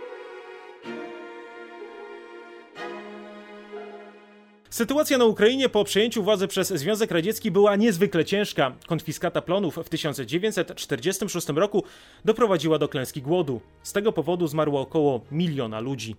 Sytuacja 4.71 5.19
na 5.19 5.25
Ukrainie 5.25 5.69
po 5.69 5.85
przejęciu 5.85 6.23
władzy 6.23 6.49
przez 6.49 6.69
Związek 6.69 7.11
Radziecki 7.11 7.51
była 7.51 7.77
niezwykle 7.77 8.25
ciężka. 8.25 8.73
Konfiskata 8.87 9.43
plonów 9.43 9.77
w 9.77 9.89
1946 9.89 11.49
roku 11.49 11.85
doprowadziła 12.25 12.79
do 12.79 12.89
klęski 12.89 13.23
głodu. 13.23 13.61
Z 13.83 13.93
tego 13.93 14.13
powodu 14.13 14.47
zmarło 14.47 14.81
około 14.81 15.21
miliona 15.33 15.81
ludzi. 15.81 16.17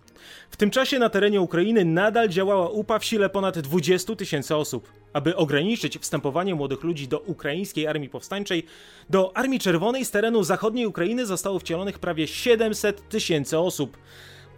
W 0.50 0.56
tym 0.56 0.70
czasie 0.70 0.98
na 0.98 1.08
terenie 1.08 1.40
Ukrainy 1.40 1.84
nadal 1.84 2.28
działała 2.28 2.68
UPA 2.68 2.98
w 2.98 3.04
sile 3.04 3.30
ponad 3.30 3.58
20 3.58 4.16
tysięcy 4.16 4.56
osób. 4.56 4.92
Aby 5.12 5.36
ograniczyć 5.36 5.98
wstępowanie 5.98 6.54
młodych 6.54 6.84
ludzi 6.84 7.08
do 7.08 7.18
ukraińskiej 7.18 7.86
armii 7.86 8.08
powstańczej, 8.08 8.66
do 9.10 9.36
Armii 9.36 9.60
Czerwonej 9.60 10.04
z 10.04 10.10
terenu 10.10 10.42
zachodniej 10.42 10.86
Ukrainy 10.86 11.26
zostało 11.26 11.58
wcielonych 11.58 11.98
prawie 11.98 12.26
700 12.26 13.08
tysięcy 13.08 13.58
osób. 13.58 13.96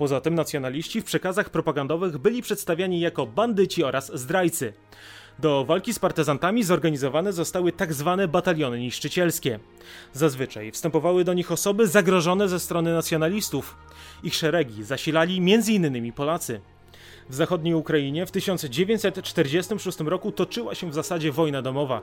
Poza 0.03 0.21
tym 0.21 0.35
nacjonaliści 0.35 1.01
w 1.01 1.05
przekazach 1.05 1.51
propagandowych 1.51 2.19
byli 2.19 2.43
przedstawiani 2.43 3.01
jako 3.01 3.27
bandyci 3.27 3.85
oraz 3.85 4.19
zdrajcy. 4.19 4.73
Do 5.39 5.65
walki 5.65 5.95
z 5.95 5.99
partyzantami 5.99 6.65
zorganizowane 6.65 7.33
zostały 7.33 7.73
tak 7.73 7.93
zwane 7.95 8.29
bataliony 8.29 8.79
niszczycielskie. 8.79 9.59
Zazwyczaj 10.13 10.73
wstępowały 10.73 11.25
do 11.25 11.35
nich 11.35 11.53
osoby 11.53 11.87
zagrożone 11.87 12.49
ze 12.49 12.61
strony 12.61 12.93
nacjonalistów. 12.93 13.77
Ich 14.23 14.35
szeregi 14.35 14.85
zasilali 14.85 15.37
m.in. 15.37 16.13
Polacy. 16.13 16.61
W 17.29 17.35
zachodniej 17.35 17.75
Ukrainie 17.75 18.27
w 18.27 18.31
1946 18.31 20.01
roku 20.01 20.33
toczyła 20.33 20.75
się 20.75 20.91
w 20.91 20.95
zasadzie 20.95 21.33
wojna 21.33 21.63
domowa. 21.63 22.03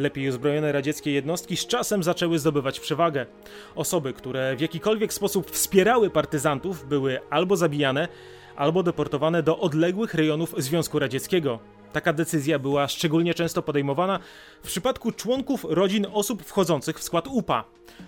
Lepiej 0.00 0.28
uzbrojone 0.28 0.72
radzieckie 0.72 1.12
jednostki 1.12 1.56
z 1.56 1.66
czasem 1.66 2.02
zaczęły 2.02 2.38
zdobywać 2.38 2.80
przewagę. 2.80 3.26
Osoby, 3.74 4.12
które 4.12 4.56
w 4.56 4.60
jakikolwiek 4.60 5.12
sposób 5.12 5.50
wspierały 5.50 6.10
partyzantów, 6.10 6.88
były 6.88 7.20
albo 7.30 7.56
zabijane, 7.56 8.08
albo 8.56 8.82
deportowane 8.82 9.42
do 9.42 9.58
odległych 9.58 10.14
rejonów 10.14 10.54
Związku 10.58 10.98
Radzieckiego. 10.98 11.58
Taka 11.92 12.12
decyzja 12.12 12.58
była 12.58 12.88
szczególnie 12.88 13.34
często 13.34 13.62
podejmowana 13.62 14.18
w 14.62 14.66
przypadku 14.66 15.12
członków 15.12 15.66
rodzin 15.68 16.06
osób 16.12 16.42
wchodzących 16.42 16.98
w 16.98 17.02
skład 17.02 17.26
UPA. 17.26 17.64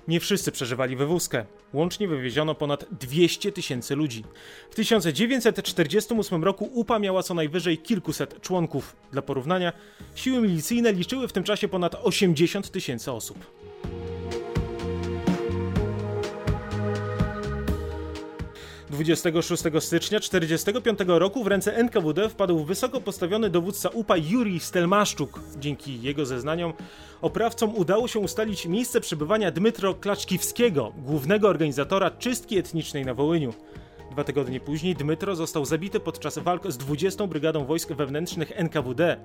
Nie 0.09 0.21
wszyscy 0.21 0.53
przeżywali 0.53 0.97
wywózkę. 0.97 1.45
Łącznie 1.73 2.09
wywieziono 2.09 2.55
ponad 2.55 2.85
200 3.01 3.53
tysięcy 3.53 3.97
ludzi. 3.97 4.25
W 4.71 4.75
1948 4.75 6.45
roku 6.45 6.65
UPA 6.65 6.99
miała 6.99 7.23
co 7.23 7.35
najwyżej 7.35 7.79
kilkuset 7.79 8.41
członków. 8.41 8.97
Dla 9.13 9.23
porównania, 9.23 9.73
siły 10.15 10.41
milicyjne 10.41 10.93
liczyły 10.93 11.29
w 11.29 11.33
tym 11.33 11.45
czasie 11.45 11.69
ponad 11.69 11.95
80 12.03 12.71
tysięcy 12.71 13.13
osób. 13.13 13.62
26 18.93 19.63
stycznia 19.81 20.21
1945 20.21 20.99
roku 21.07 21.45
w 21.45 21.47
ręce 21.47 21.77
NKWD 21.77 22.29
wpadł 22.29 22.65
wysoko 22.65 23.01
postawiony 23.01 23.51
dowódca 23.51 23.89
UPA 23.89 24.17
Juri 24.17 24.61
Stelmaszczuk. 24.61 25.41
Dzięki 25.59 26.03
jego 26.03 26.27
zeznaniom 26.27 26.73
oprawcom 27.23 27.77
udało 27.77 28.09
się 28.09 28.19
ustalić 28.19 28.67
miejsce 28.67 29.01
przebywania 29.01 29.51
Dmytro 29.51 29.95
Klaczkiwskiego, 29.95 30.93
głównego 30.97 31.49
organizatora 31.49 32.11
czystki 32.11 32.59
etnicznej 32.59 33.05
na 33.05 33.15
Wołyniu. 33.15 33.55
Dwa 34.13 34.25
tygodnie 34.25 34.61
później 34.61 34.95
Dmytro 34.95 35.37
został 35.37 35.65
zabity 35.65 36.01
podczas 36.01 36.39
walk 36.39 36.73
z 36.73 36.77
20. 36.77 37.27
Brygadą 37.27 37.65
Wojsk 37.65 37.93
Wewnętrznych 37.93 38.53
NKWD. 38.55 39.17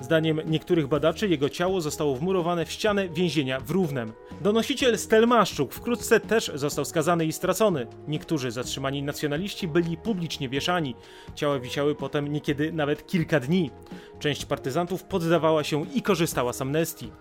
Zdaniem 0.00 0.40
niektórych 0.46 0.86
badaczy 0.86 1.28
jego 1.28 1.48
ciało 1.48 1.80
zostało 1.80 2.16
wmurowane 2.16 2.64
w 2.64 2.72
ścianę 2.72 3.08
więzienia 3.08 3.60
w 3.60 3.70
Równem. 3.70 4.12
Donosiciel 4.40 4.98
Stelmaszczuk 4.98 5.74
wkrótce 5.74 6.20
też 6.20 6.50
został 6.54 6.84
skazany 6.84 7.24
i 7.24 7.32
stracony. 7.32 7.86
Niektórzy 8.08 8.50
zatrzymani 8.50 9.02
nacjonaliści 9.02 9.68
byli 9.68 9.96
publicznie 9.96 10.48
wieszani. 10.48 10.94
Ciała 11.34 11.58
wisiały 11.58 11.94
potem 11.94 12.32
niekiedy 12.32 12.72
nawet 12.72 13.06
kilka 13.06 13.40
dni. 13.40 13.70
Część 14.18 14.44
partyzantów 14.44 15.04
poddawała 15.04 15.64
się 15.64 15.86
i 15.94 16.02
korzystała 16.02 16.52
z 16.52 16.62
amnestii. 16.62 17.12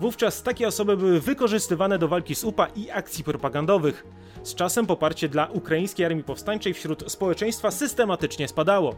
Wówczas 0.00 0.42
takie 0.42 0.68
osoby 0.68 0.96
były 0.96 1.20
wykorzystywane 1.20 1.98
do 1.98 2.08
walki 2.08 2.34
z 2.34 2.44
UPA 2.44 2.66
i 2.66 2.90
akcji 2.90 3.24
propagandowych. 3.24 4.06
Z 4.44 4.54
czasem 4.54 4.86
poparcie 4.86 5.28
dla 5.28 5.46
ukraińskiej 5.46 6.06
armii 6.06 6.24
powstańczej 6.24 6.74
wśród 6.74 7.12
społeczeństwa 7.12 7.70
systematycznie 7.70 8.48
spadało. 8.48 8.94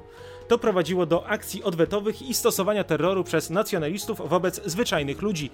To 0.49 0.59
prowadziło 0.59 1.07
do 1.07 1.26
akcji 1.26 1.62
odwetowych 1.62 2.23
i 2.23 2.35
stosowania 2.35 2.85
terroru 2.85 3.25
przez 3.25 3.50
nacjonalistów 3.50 4.29
wobec 4.29 4.61
zwyczajnych 4.65 5.23
ludzi. 5.23 5.50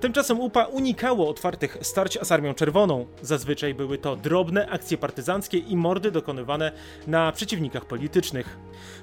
Tymczasem 0.00 0.40
UPA 0.40 0.64
unikało 0.64 1.28
otwartych 1.28 1.78
starć 1.80 2.18
z 2.22 2.32
Armią 2.32 2.54
Czerwoną. 2.54 3.06
Zazwyczaj 3.22 3.74
były 3.74 3.98
to 3.98 4.16
drobne 4.16 4.68
akcje 4.68 4.98
partyzanckie 4.98 5.58
i 5.58 5.76
mordy 5.76 6.10
dokonywane 6.10 6.72
na 7.06 7.32
przeciwnikach 7.32 7.84
politycznych. 7.84 8.58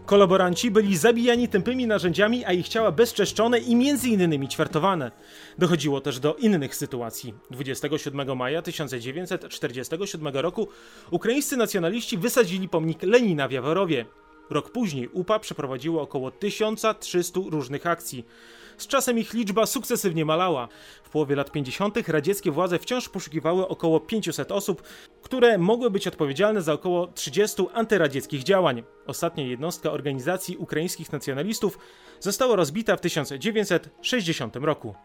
Kolaboranci 0.05 0.71
byli 0.71 0.97
zabijani 0.97 1.47
tępymi 1.47 1.87
narzędziami, 1.87 2.45
a 2.45 2.51
ich 2.53 2.67
ciała 2.67 2.91
bezczeszczone 2.91 3.59
i 3.59 3.75
między 3.75 4.09
innymi 4.09 4.47
ćwiartowane. 4.47 5.11
Dochodziło 5.57 6.01
też 6.01 6.19
do 6.19 6.35
innych 6.35 6.75
sytuacji. 6.75 7.33
27 7.51 8.37
maja 8.37 8.61
1947 8.61 10.27
roku 10.33 10.67
ukraińscy 11.11 11.57
nacjonaliści 11.57 12.17
wysadzili 12.17 12.69
pomnik 12.69 13.03
Lenina 13.03 13.47
w 13.47 13.51
Jaworowie. 13.51 14.05
Rok 14.49 14.71
później 14.71 15.07
UPA 15.07 15.39
przeprowadziło 15.39 16.01
około 16.01 16.31
1300 16.31 17.39
różnych 17.49 17.87
akcji. 17.87 18.25
Z 18.77 18.87
czasem 18.87 19.19
ich 19.19 19.33
liczba 19.33 19.65
sukcesywnie 19.65 20.25
malała. 20.25 20.67
W 21.03 21.09
połowie 21.09 21.35
lat 21.35 21.51
50. 21.51 22.07
radzieckie 22.07 22.51
władze 22.51 22.79
wciąż 22.79 23.09
poszukiwały 23.09 23.67
około 23.67 23.99
500 23.99 24.51
osób, 24.51 24.81
które 25.21 25.57
mogły 25.57 25.91
być 25.91 26.07
odpowiedzialne 26.07 26.61
za 26.61 26.73
około 26.73 27.07
30 27.07 27.63
antyradzieckich 27.73 28.43
działań. 28.43 28.83
Ostatnia 29.07 29.43
jednostka 29.43 29.91
organizacji 29.91 30.57
ukraińskich 30.57 31.11
nacjonalistów 31.11 31.79
została 32.19 32.55
rozbita 32.55 32.95
w 32.95 33.01
1960 33.01 34.55
roku. 34.55 34.95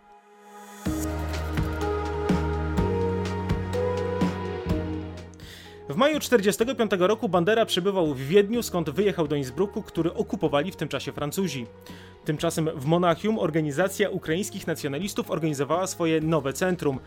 W 5.97 5.99
maju 5.99 6.21
1945 6.21 6.91
roku 6.99 7.29
Bandera 7.29 7.67
przebywał 7.67 8.15
w 8.15 8.21
Wiedniu, 8.21 8.63
skąd 8.63 8.91
wyjechał 8.91 9.29
do 9.29 9.37
Innsbrucku, 9.37 9.83
który 9.83 10.15
okupowali 10.15 10.73
w 10.73 10.77
tym 10.77 10.89
czasie 10.89 11.13
Francuzi. 11.13 11.67
Tymczasem 12.25 12.71
w 12.75 12.85
Monachium 12.85 13.39
organizacja 13.39 14.11
ukraińskich 14.11 14.67
nacjonalistów 14.67 15.31
organizowała 15.31 15.87
swoje 15.87 16.21
nowe 16.21 16.53
centrum. 16.53 17.01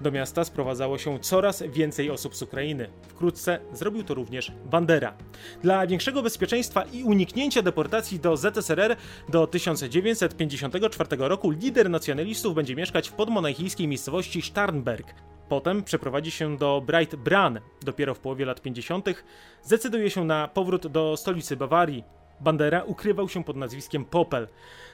Do 0.00 0.10
miasta 0.10 0.44
sprowadzało 0.44 0.98
się 0.98 1.18
coraz 1.18 1.62
więcej 1.62 2.10
osób 2.10 2.36
z 2.36 2.42
Ukrainy. 2.42 2.88
Wkrótce 3.08 3.58
zrobił 3.72 4.04
to 4.04 4.14
również 4.14 4.52
Bandera. 4.64 5.14
Dla 5.62 5.86
większego 5.86 6.22
bezpieczeństwa 6.22 6.82
i 6.92 7.04
uniknięcia 7.04 7.62
deportacji 7.62 8.20
do 8.20 8.36
ZSRR 8.36 8.96
do 9.28 9.46
1954 9.46 11.08
roku 11.18 11.50
lider 11.50 11.90
nacjonalistów 11.90 12.54
będzie 12.54 12.76
mieszkać 12.76 13.08
w 13.08 13.12
podmonachijskiej 13.12 13.88
miejscowości 13.88 14.42
Starnberg. 14.42 15.14
Potem 15.48 15.84
przeprowadzi 15.84 16.30
się 16.30 16.56
do 16.56 16.82
Bright 16.86 17.16
Bran. 17.16 17.60
Dopiero 17.82 18.14
w 18.14 18.18
połowie 18.18 18.44
lat 18.44 18.62
50. 18.62 19.08
zdecyduje 19.62 20.10
się 20.10 20.24
na 20.24 20.48
powrót 20.48 20.86
do 20.86 21.16
stolicy 21.16 21.56
Bawarii. 21.56 22.04
Bandera 22.40 22.82
ukrywał 22.82 23.28
się 23.28 23.44
pod 23.44 23.56
nazwiskiem 23.56 24.04
Popel. 24.04 24.48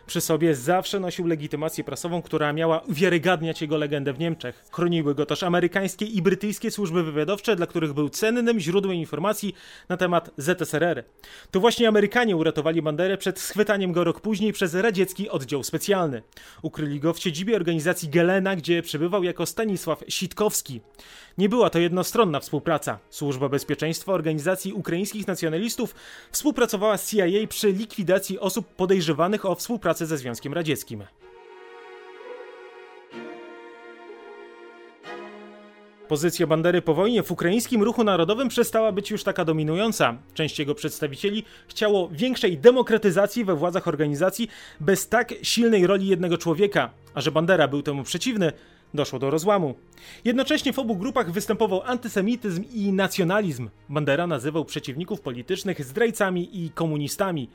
Przy 0.06 0.21
sobie 0.21 0.54
zawsze 0.54 1.00
nosił 1.00 1.26
legitymację 1.26 1.85
prasową, 1.85 2.23
która 2.23 2.52
miała 2.52 2.80
uwiarygadniać 2.80 3.61
jego 3.62 3.76
legendę 3.76 4.12
w 4.12 4.18
Niemczech. 4.18 4.64
Chroniły 4.73 5.14
go 5.14 5.26
też 5.26 5.42
amerykańskie 5.42 6.04
i 6.04 6.23
brytyjskie 6.23 6.71
służby 6.71 7.02
wywiadowcze, 7.02 7.56
dla 7.56 7.66
których 7.66 7.92
był 7.92 8.09
cennym 8.09 8.61
źródłem 8.61 8.94
informacji 8.94 9.54
na 9.88 9.97
temat 9.97 10.30
ZSRR. 10.37 11.04
To 11.50 11.61
właśnie 11.61 11.88
Amerykanie 11.88 12.37
uratowali 12.37 12.82
Banderę 12.82 13.18
przed 13.18 13.40
schwytaniem 13.40 13.92
go 13.92 14.04
rok 14.04 14.21
później 14.21 14.52
przez 14.52 14.75
radziecki 14.75 15.30
oddział 15.30 15.62
specjalny. 15.62 16.23
Ukryli 16.62 17.00
go 17.00 17.12
w 17.12 17.18
siedzibie 17.18 17.56
organizacji 17.56 18.09
Gelena, 18.09 18.56
gdzie 18.56 18.82
przebywał 18.82 19.25
jako 19.25 19.47
Stanisław 19.47 20.04
Sitkowski. 20.09 20.80
Nie 21.38 21.49
była 21.49 21.71
to 21.71 21.78
jednostronna 21.78 22.40
współpraca. 22.40 22.99
Służba 23.11 23.49
Bezpieczeństwa 23.49 24.12
Organizacji 24.12 24.73
Ukraińskich 24.73 25.26
Nacjonalistów 25.26 25.94
współpracowała 26.32 26.99
z 26.99 27.11
CIA 27.11 27.47
przy 27.49 27.73
likwidacji 27.73 28.38
osób 28.38 28.66
podejrzewanych 28.66 29.47
o 29.47 29.54
współpracę 29.54 29.91
ze 29.99 30.18
Związkiem 30.18 30.52
Radzieckim. 30.52 31.04
Pozycja 36.08 36.46
Bandery 36.46 36.82
po 36.82 36.94
wojnie 36.94 37.22
w 37.22 37.32
ukraińskim 37.32 37.82
ruchu 37.82 38.04
narodowym 38.04 38.49
przestała 38.49 38.92
być 38.92 39.11
już 39.11 39.25
taka 39.25 39.44
dominująca. 39.44 40.16
Część 40.34 40.58
jego 40.58 40.75
przedstawicieli 40.75 41.44
chciało 41.68 42.08
większej 42.12 42.58
demokratyzacji 42.58 43.44
we 43.44 43.54
władzach 43.54 43.88
organizacji 43.88 44.49
bez 44.80 45.08
tak 45.08 45.34
silnej 45.42 45.87
roli 45.87 46.06
jednego 46.06 46.38
człowieka. 46.38 46.90
A 47.14 47.20
że 47.20 47.32
Bandera 47.32 47.68
był 47.68 47.82
temu 47.82 48.02
przeciwny, 48.02 48.52
doszło 48.94 49.18
do 49.18 49.30
rozłamu. 49.30 49.75
Jednocześnie 50.25 50.72
w 50.72 50.78
obu 50.78 50.96
grupach 50.96 51.30
występował 51.30 51.82
antysemityzm 51.82 52.64
i 52.75 52.92
nacjonalizm. 52.92 53.68
Bandera 53.88 54.26
nazywał 54.26 54.64
przeciwników 54.64 55.20
politycznych 55.20 55.84
zdrajcami 55.84 56.64
i 56.64 56.70
komunistami. 56.70 57.49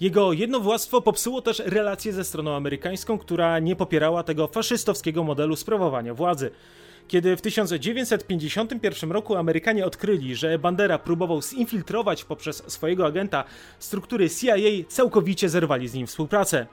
Jego 0.00 0.32
jednowładztwo 0.32 1.00
popsuło 1.00 1.42
też 1.42 1.62
relacje 1.66 2.12
ze 2.12 2.24
stroną 2.24 2.54
amerykańską, 2.56 3.18
która 3.18 3.58
nie 3.58 3.76
popierała 3.76 4.22
tego 4.22 4.46
faszystowskiego 4.46 5.24
modelu 5.24 5.56
sprawowania 5.56 6.14
władzy. 6.14 6.50
Kiedy 7.08 7.36
w 7.36 7.40
1951 7.40 9.12
roku 9.12 9.36
Amerykanie 9.36 9.86
odkryli, 9.86 10.36
że 10.36 10.58
Bandera 10.58 10.98
próbował 10.98 11.42
zinfiltrować 11.42 12.24
poprzez 12.24 12.62
swojego 12.66 13.06
agenta 13.06 13.44
struktury 13.78 14.30
CIA, 14.30 14.54
całkowicie 14.88 15.48
zerwali 15.48 15.88
z 15.88 15.94
nim 15.94 16.06
współpracę. 16.06 16.66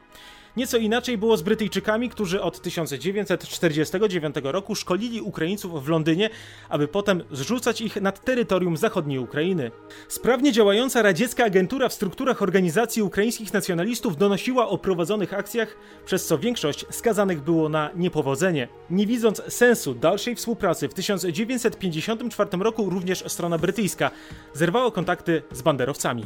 Nieco 0.58 0.78
inaczej 0.78 1.18
było 1.18 1.38
z 1.38 1.42
Brytyjczykami, 1.42 2.10
którzy 2.10 2.42
od 2.42 2.62
1949 2.62 4.36
roku 4.44 4.76
szkolili 4.76 5.22
Ukraińców 5.22 5.86
w 5.86 5.90
Londynie, 5.90 6.30
aby 6.70 6.88
potem 6.88 7.24
zrzucać 7.32 7.82
ich 7.82 8.02
nad 8.02 8.26
terytorium 8.26 8.78
zachodniej 8.78 9.20
Ukrainy. 9.20 9.72
Sprawnie 10.08 10.52
działająca 10.52 11.02
radziecka 11.02 11.46
agentura 11.46 11.90
w 11.90 11.94
strukturach 11.94 12.42
organizacji 12.42 13.02
ukraińskich 13.02 13.54
nacjonalistów 13.54 14.18
donosiła 14.18 14.68
o 14.68 14.78
prowadzonych 14.78 15.34
akcjach, 15.34 15.78
przez 16.06 16.26
co 16.26 16.38
większość 16.38 16.86
skazanych 16.90 17.42
było 17.42 17.70
na 17.70 17.90
niepowodzenie. 17.96 18.68
Nie 18.90 19.08
widząc 19.08 19.42
sensu 19.54 19.94
dalszej 19.94 20.36
współpracy, 20.36 20.90
w 20.90 20.94
1954 20.94 22.50
roku 22.60 22.90
również 22.90 23.24
strona 23.28 23.58
brytyjska 23.58 24.12
zerwała 24.54 24.92
kontakty 24.92 25.42
z 25.52 25.62
banderowcami. 25.62 26.26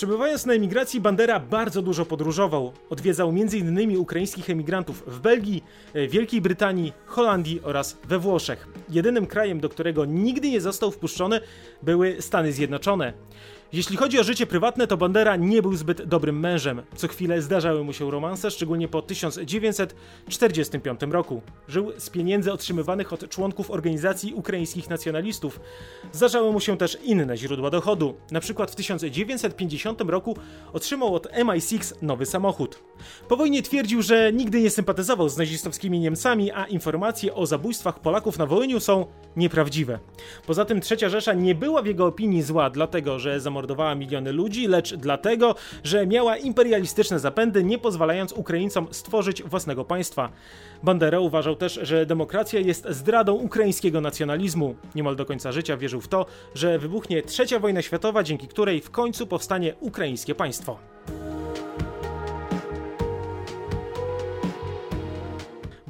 Przebywając 0.00 0.46
na 0.46 0.52
emigracji, 0.52 1.00
Bandera 1.00 1.40
bardzo 1.40 1.82
dużo 1.82 2.06
podróżował. 2.06 2.72
Odwiedzał 2.90 3.28
m.in. 3.28 3.96
ukraińskich 3.96 4.50
emigrantów 4.50 5.04
w 5.06 5.20
Belgii, 5.20 5.64
e, 5.94 6.08
Wielkiej 6.08 6.40
Brytanii, 6.40 6.92
Holandii 7.06 7.60
oraz 7.62 7.98
we 8.08 8.18
Włoszech. 8.18 8.68
Jedynym 8.88 9.26
krajem, 9.26 9.60
do 9.60 9.68
którego 9.68 10.04
nigdy 10.04 10.50
nie 10.50 10.60
został 10.60 10.90
wpuszczony, 10.90 11.40
były 11.82 12.16
Stany 12.20 12.52
Zjednoczone. 12.52 13.12
Jeśli 13.72 13.96
chodzi 13.96 14.20
o 14.20 14.24
życie 14.24 14.46
prywatne, 14.46 14.86
to 14.86 14.96
Bandera 14.96 15.36
nie 15.36 15.62
był 15.62 15.76
zbyt 15.76 16.02
dobrym 16.02 16.40
mężem. 16.40 16.82
Co 16.96 17.08
chwilę 17.08 17.42
zdarzały 17.42 17.84
mu 17.84 17.92
się 17.92 18.10
romanse, 18.10 18.50
szczególnie 18.50 18.88
po 18.88 19.02
1945 19.02 21.00
roku. 21.10 21.42
Żył 21.68 21.92
z 21.98 22.10
pieniędzy 22.10 22.52
otrzymywanych 22.52 23.12
od 23.12 23.28
członków 23.28 23.70
organizacji 23.70 24.34
ukraińskich 24.34 24.90
nacjonalistów. 24.90 25.60
Zdarzały 26.12 26.52
mu 26.52 26.60
się 26.60 26.76
też 26.76 26.98
inne 27.04 27.36
źródła 27.36 27.70
dochodu. 27.70 28.14
Na 28.30 28.40
przykład 28.40 28.70
w 28.70 28.76
1950 28.76 30.00
roku 30.00 30.36
otrzymał 30.72 31.14
od 31.14 31.26
MI6 31.26 31.94
nowy 32.02 32.26
samochód. 32.26 32.82
Po 33.28 33.36
wojnie 33.36 33.62
twierdził, 33.62 34.02
że 34.02 34.32
nigdy 34.32 34.60
nie 34.60 34.70
sympatyzował 34.70 35.28
z 35.28 35.36
nazistowskimi 35.36 36.00
Niemcami, 36.00 36.52
a 36.52 36.64
informacje 36.64 37.34
o 37.34 37.46
zabójstwach 37.46 38.00
Polaków 38.00 38.38
na 38.38 38.46
Wołyniu 38.46 38.80
są 38.80 39.06
nieprawdziwe. 39.36 39.98
Poza 40.46 40.64
tym 40.64 40.80
Trzecia 40.80 41.08
Rzesza 41.08 41.32
nie 41.32 41.54
była 41.54 41.82
w 41.82 41.86
jego 41.86 42.06
opinii 42.06 42.42
zła, 42.42 42.70
dlatego 42.70 43.18
że 43.18 43.40
zamordowała 43.40 43.59
miliony 43.96 44.32
ludzi, 44.32 44.68
lecz 44.68 44.94
dlatego, 44.94 45.54
że 45.84 46.06
miała 46.06 46.36
imperialistyczne 46.36 47.18
zapędy, 47.18 47.64
nie 47.64 47.78
pozwalając 47.78 48.32
Ukraińcom 48.32 48.88
stworzyć 48.90 49.42
własnego 49.42 49.84
państwa. 49.84 50.32
Bandera 50.82 51.20
uważał 51.20 51.56
też, 51.56 51.80
że 51.82 52.06
demokracja 52.06 52.60
jest 52.60 52.86
zdradą 52.90 53.34
ukraińskiego 53.34 54.00
nacjonalizmu. 54.00 54.74
Niemal 54.94 55.16
do 55.16 55.26
końca 55.26 55.52
życia 55.52 55.76
wierzył 55.76 56.00
w 56.00 56.08
to, 56.08 56.26
że 56.54 56.78
wybuchnie 56.78 57.22
trzecia 57.22 57.58
wojna 57.58 57.82
światowa, 57.82 58.22
dzięki 58.22 58.48
której 58.48 58.80
w 58.80 58.90
końcu 58.90 59.26
powstanie 59.26 59.74
ukraińskie 59.80 60.34
państwo. 60.34 60.78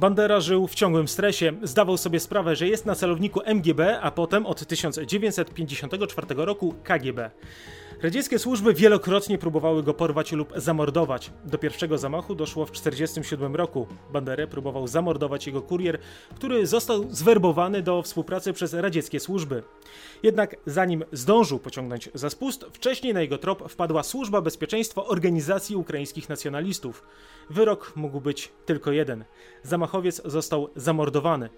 Bandera 0.01 0.39
żył 0.39 0.67
w 0.67 0.75
ciągłym 0.75 1.07
stresie, 1.07 1.53
zdawał 1.63 1.97
sobie 1.97 2.19
sprawę, 2.19 2.55
że 2.55 2.67
jest 2.67 2.85
na 2.85 2.95
celowniku 2.95 3.41
MGB, 3.45 3.99
a 4.01 4.11
potem 4.11 4.45
od 4.45 4.67
1954 4.67 6.27
roku 6.35 6.73
KGB. 6.83 7.31
Radzieckie 8.01 8.39
służby 8.39 8.73
wielokrotnie 8.73 9.37
próbowały 9.37 9.83
go 9.83 9.93
porwać 9.93 10.31
lub 10.31 10.53
zamordować. 10.55 11.31
Do 11.45 11.57
pierwszego 11.57 11.97
zamachu 11.97 12.35
doszło 12.35 12.65
w 12.65 12.71
1947 12.71 13.55
roku. 13.55 13.87
Banderę 14.13 14.47
próbował 14.47 14.87
zamordować 14.87 15.47
jego 15.47 15.61
kurier, 15.61 15.99
który 16.35 16.67
został 16.67 17.05
zwerbowany 17.09 17.81
do 17.81 18.01
współpracy 18.01 18.53
przez 18.53 18.73
radzieckie 18.73 19.19
służby. 19.19 19.63
Jednak 20.23 20.55
zanim 20.65 21.03
zdążył 21.11 21.59
pociągnąć 21.59 22.09
za 22.13 22.29
spust, 22.29 22.65
wcześniej 22.73 23.13
na 23.13 23.21
jego 23.21 23.37
trop 23.37 23.71
wpadła 23.71 24.03
Służba 24.03 24.41
Bezpieczeństwa 24.41 25.05
Organizacji 25.05 25.75
Ukraińskich 25.75 26.29
Nacjonalistów. 26.29 27.03
Wyrok 27.49 27.93
mógł 27.95 28.21
być 28.21 28.51
tylko 28.65 28.91
jeden. 28.91 29.25
Zamachowiec 29.91 30.21
został 30.25 30.69
zamordowany. 30.75 31.49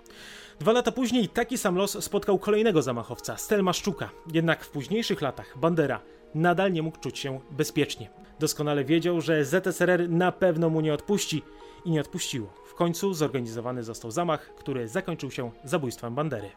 Dwa 0.60 0.72
lata 0.72 0.92
później 0.92 1.30
taki 1.30 1.58
sam 1.58 1.76
los 1.76 2.04
spotkał 2.04 2.40
kolejnego 2.40 2.82
zamachowca, 2.82 3.38
Stelmaszczuka. 3.38 4.10
Jednak 4.34 4.64
w 4.64 4.70
późniejszych 4.70 5.22
latach 5.22 5.58
Bandera 5.58 6.02
nadal 6.36 6.72
nie 6.72 6.82
mógł 6.82 7.00
czuć 7.00 7.20
się 7.20 7.40
bezpiecznie. 7.52 8.10
Doskonale 8.40 8.86
wiedział, 8.86 9.22
że 9.22 9.46
ZSRR 9.46 10.10
na 10.10 10.32
pewno 10.32 10.70
mu 10.70 10.82
nie 10.82 10.94
odpuści 10.94 11.44
i 11.86 11.92
nie 11.92 12.02
odpuściło. 12.02 12.54
W 12.66 12.74
końcu 12.74 13.14
zorganizowany 13.14 13.84
został 13.84 14.12
zamach, 14.12 14.56
który 14.56 14.88
zakończył 14.88 15.32
się 15.32 15.52
zabójstwem 15.64 16.16
Bandery. 16.16 16.50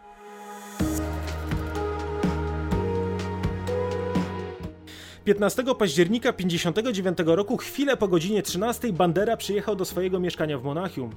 15 5.24 5.64
października 5.78 6.32
1959 6.32 7.18
roku, 7.36 7.56
chwilę 7.56 7.96
po 7.96 8.08
godzinie 8.08 8.42
13, 8.42 8.92
Bandera 8.92 9.36
przyjechał 9.36 9.76
do 9.76 9.84
swojego 9.84 10.20
mieszkania 10.20 10.58
w 10.58 10.64
Monachium. 10.64 11.10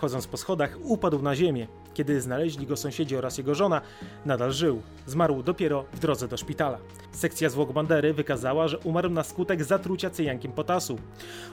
Wchodząc 0.00 0.26
po 0.26 0.36
schodach, 0.36 0.78
upadł 0.82 1.22
na 1.22 1.36
ziemię. 1.36 1.66
Kiedy 1.94 2.20
znaleźli 2.20 2.66
go 2.66 2.76
sąsiedzi 2.76 3.16
oraz 3.16 3.38
jego 3.38 3.54
żona, 3.54 3.80
nadal 4.26 4.52
żył. 4.52 4.82
Zmarł 5.06 5.42
dopiero 5.42 5.84
w 5.92 5.98
drodze 5.98 6.28
do 6.28 6.36
szpitala. 6.36 6.78
Sekcja 7.12 7.48
zwłok 7.48 7.72
Bandery 7.72 8.14
wykazała, 8.14 8.68
że 8.68 8.78
umarł 8.78 9.10
na 9.10 9.22
skutek 9.22 9.64
zatrucia 9.64 10.10
cyjankiem 10.10 10.52
potasu. 10.52 10.98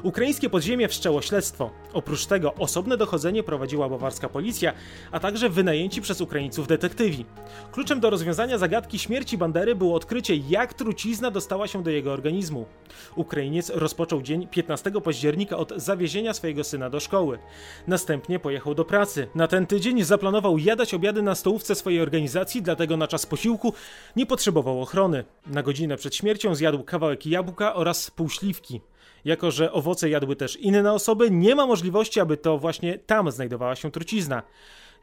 Ukraińskie 0.03 0.49
podziemie 0.49 0.87
wszczęło 0.87 1.21
śledztwo. 1.21 1.71
Oprócz 1.93 2.25
tego 2.25 2.53
osobne 2.53 2.97
dochodzenie 2.97 3.43
prowadziła 3.43 3.89
bawarska 3.89 4.29
policja, 4.29 4.73
a 5.11 5.19
także 5.19 5.49
wynajęci 5.49 6.01
przez 6.01 6.21
Ukraińców 6.21 6.67
detektywi. 6.67 7.25
Kluczem 7.71 7.99
do 7.99 8.09
rozwiązania 8.09 8.57
zagadki 8.57 8.99
śmierci 8.99 9.37
Bandery 9.37 9.75
było 9.75 9.95
odkrycie, 9.95 10.35
jak 10.35 10.73
trucizna 10.73 11.31
dostała 11.31 11.67
się 11.67 11.83
do 11.83 11.89
jego 11.89 12.13
organizmu. 12.13 12.65
Ukrainiec 13.15 13.69
rozpoczął 13.69 14.21
dzień 14.21 14.47
15 14.47 14.91
października 15.03 15.57
od 15.57 15.73
zawiezienia 15.75 16.33
swojego 16.33 16.63
syna 16.63 16.89
do 16.89 16.99
szkoły. 16.99 17.39
Następnie 17.87 18.36
pojechał 18.39 18.75
do 18.75 18.85
pracy. 18.85 19.27
Na 19.35 19.47
ten 19.47 19.67
tydzień 19.67 20.03
zaplanował 20.03 20.57
jadać 20.57 20.93
obiady 20.93 21.21
na 21.21 21.35
stołówce 21.35 21.75
swojej 21.75 22.01
organizacji, 22.01 22.61
dlatego 22.61 22.97
na 22.97 23.07
czas 23.07 23.25
posiłku 23.25 23.73
nie 24.15 24.25
potrzebował 24.25 24.81
ochrony. 24.81 25.23
Na 25.47 25.63
godzinę 25.63 25.97
przed 25.97 26.15
śmiercią 26.15 26.55
zjadł 26.55 26.83
kawałek 26.83 27.25
jabłka 27.25 27.75
oraz 27.75 28.11
pół 28.11 28.29
śliwki. 28.29 28.81
Jako, 29.25 29.51
że 29.51 29.71
owoce 29.71 30.09
jadły 30.09 30.35
też 30.35 30.55
inne 30.55 30.93
osoby, 30.93 31.31
nie 31.31 31.55
ma 31.55 31.67
możliwości, 31.67 32.19
aby 32.19 32.37
to 32.37 32.57
właśnie 32.57 32.99
tam 32.99 33.31
znajdowała 33.31 33.75
się 33.75 33.91
trucizna. 33.91 34.43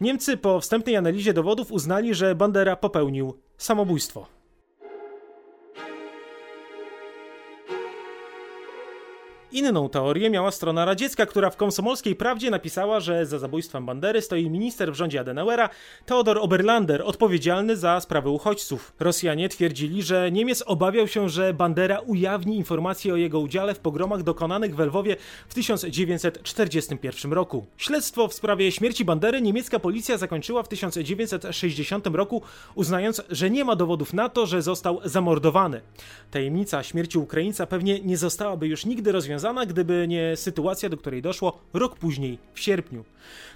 Niemcy 0.01 0.37
po 0.37 0.61
wstępnej 0.61 0.97
analizie 0.97 1.33
dowodów 1.33 1.73
uznali, 1.73 2.15
że 2.15 2.35
Bandera 2.35 2.77
popełnił 2.77 3.35
samobójstwo. 3.59 4.27
Inną 9.55 9.89
teorię 9.89 10.31
miała 10.31 10.51
strona 10.51 10.85
radziecka, 10.85 11.27
która 11.27 11.51
w 11.51 11.57
komsomolskiej 11.57 12.17
prawdzie 12.17 12.51
napisała, 12.51 13.01
że 13.01 13.27
za 13.27 13.39
zabójstwem 13.39 13.87
Bandery 13.87 14.23
stoi 14.23 14.51
minister 14.51 14.93
w 14.93 14.95
rządzie 14.95 15.21
Adenauera 15.21 15.69
Theodor 16.07 16.39
Oberlander, 16.39 17.03
odpowiedzialny 17.05 17.77
za 17.77 18.01
sprawy 18.01 18.29
uchodźców. 18.29 18.93
Rosjanie 19.01 19.49
twierdzili, 19.49 20.03
że 20.03 20.33
Niemiec 20.33 20.63
obawiał 20.67 21.09
się, 21.09 21.29
że 21.29 21.55
Bandera 21.55 21.99
ujawni 22.01 22.57
informacje 22.57 23.13
o 23.15 23.17
jego 23.17 23.41
udziale 23.41 23.75
w 23.75 23.79
pogromach 23.79 24.23
dokonanych 24.23 24.77
w 24.77 24.79
Lwowie 24.79 25.17
w 25.49 25.55
1941 25.55 27.33
roku. 27.33 27.67
Śledztwo 27.77 28.29
w 28.29 28.35
sprawie 28.35 28.73
śmierci 28.73 29.05
Bandery 29.05 29.43
niemiecka 29.43 29.79
policja 29.79 30.19
zakończyła 30.19 30.63
w 30.63 30.69
1960 30.69 32.07
roku, 32.07 32.43
uznając, 32.75 33.23
że 33.31 33.51
nie 33.51 33.65
ma 33.65 33.77
dowodów 33.77 34.13
na 34.13 34.29
to, 34.29 34.47
że 34.47 34.63
został 34.63 35.01
zamordowany. 35.05 35.81
Tajemnica 36.31 36.83
śmierci 36.83 37.19
Ukraińca 37.19 37.67
pewnie 37.67 38.01
nie 38.01 38.17
zostałaby 38.17 38.67
już 38.67 38.87
nigdy 38.87 39.13
rozwiązana 39.13 39.44
rozwiązana, 39.45 39.67
gdyby 39.67 40.07
nie 40.09 40.37
sytuacja, 40.37 40.89
do 40.89 40.97
której 40.97 41.23
doszło 41.23 41.61
rok 41.73 41.97
później, 41.99 42.39
w 42.55 42.61
sierpniu. 42.61 43.05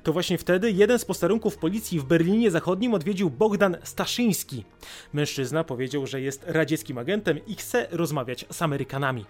To 0.02 0.12
właśnie 0.12 0.38
wtedy 0.38 0.70
jeden 0.70 0.98
z 0.98 1.04
posterunków 1.04 1.56
policji 1.56 2.00
w 2.00 2.04
Berlinie 2.04 2.50
Zachodnim 2.50 2.94
odwiedził 2.94 3.30
Bogdan 3.30 3.76
Staszyński. 3.82 4.64
Mężczyzna 5.12 5.64
powiedział, 5.64 6.06
że 6.06 6.20
jest 6.20 6.44
radzieckim 6.46 6.98
agentem 6.98 7.40
i 7.46 7.54
chce 7.54 7.86
rozmawiać 7.90 8.46
z 8.50 8.62
Amerykanami. 8.62 9.24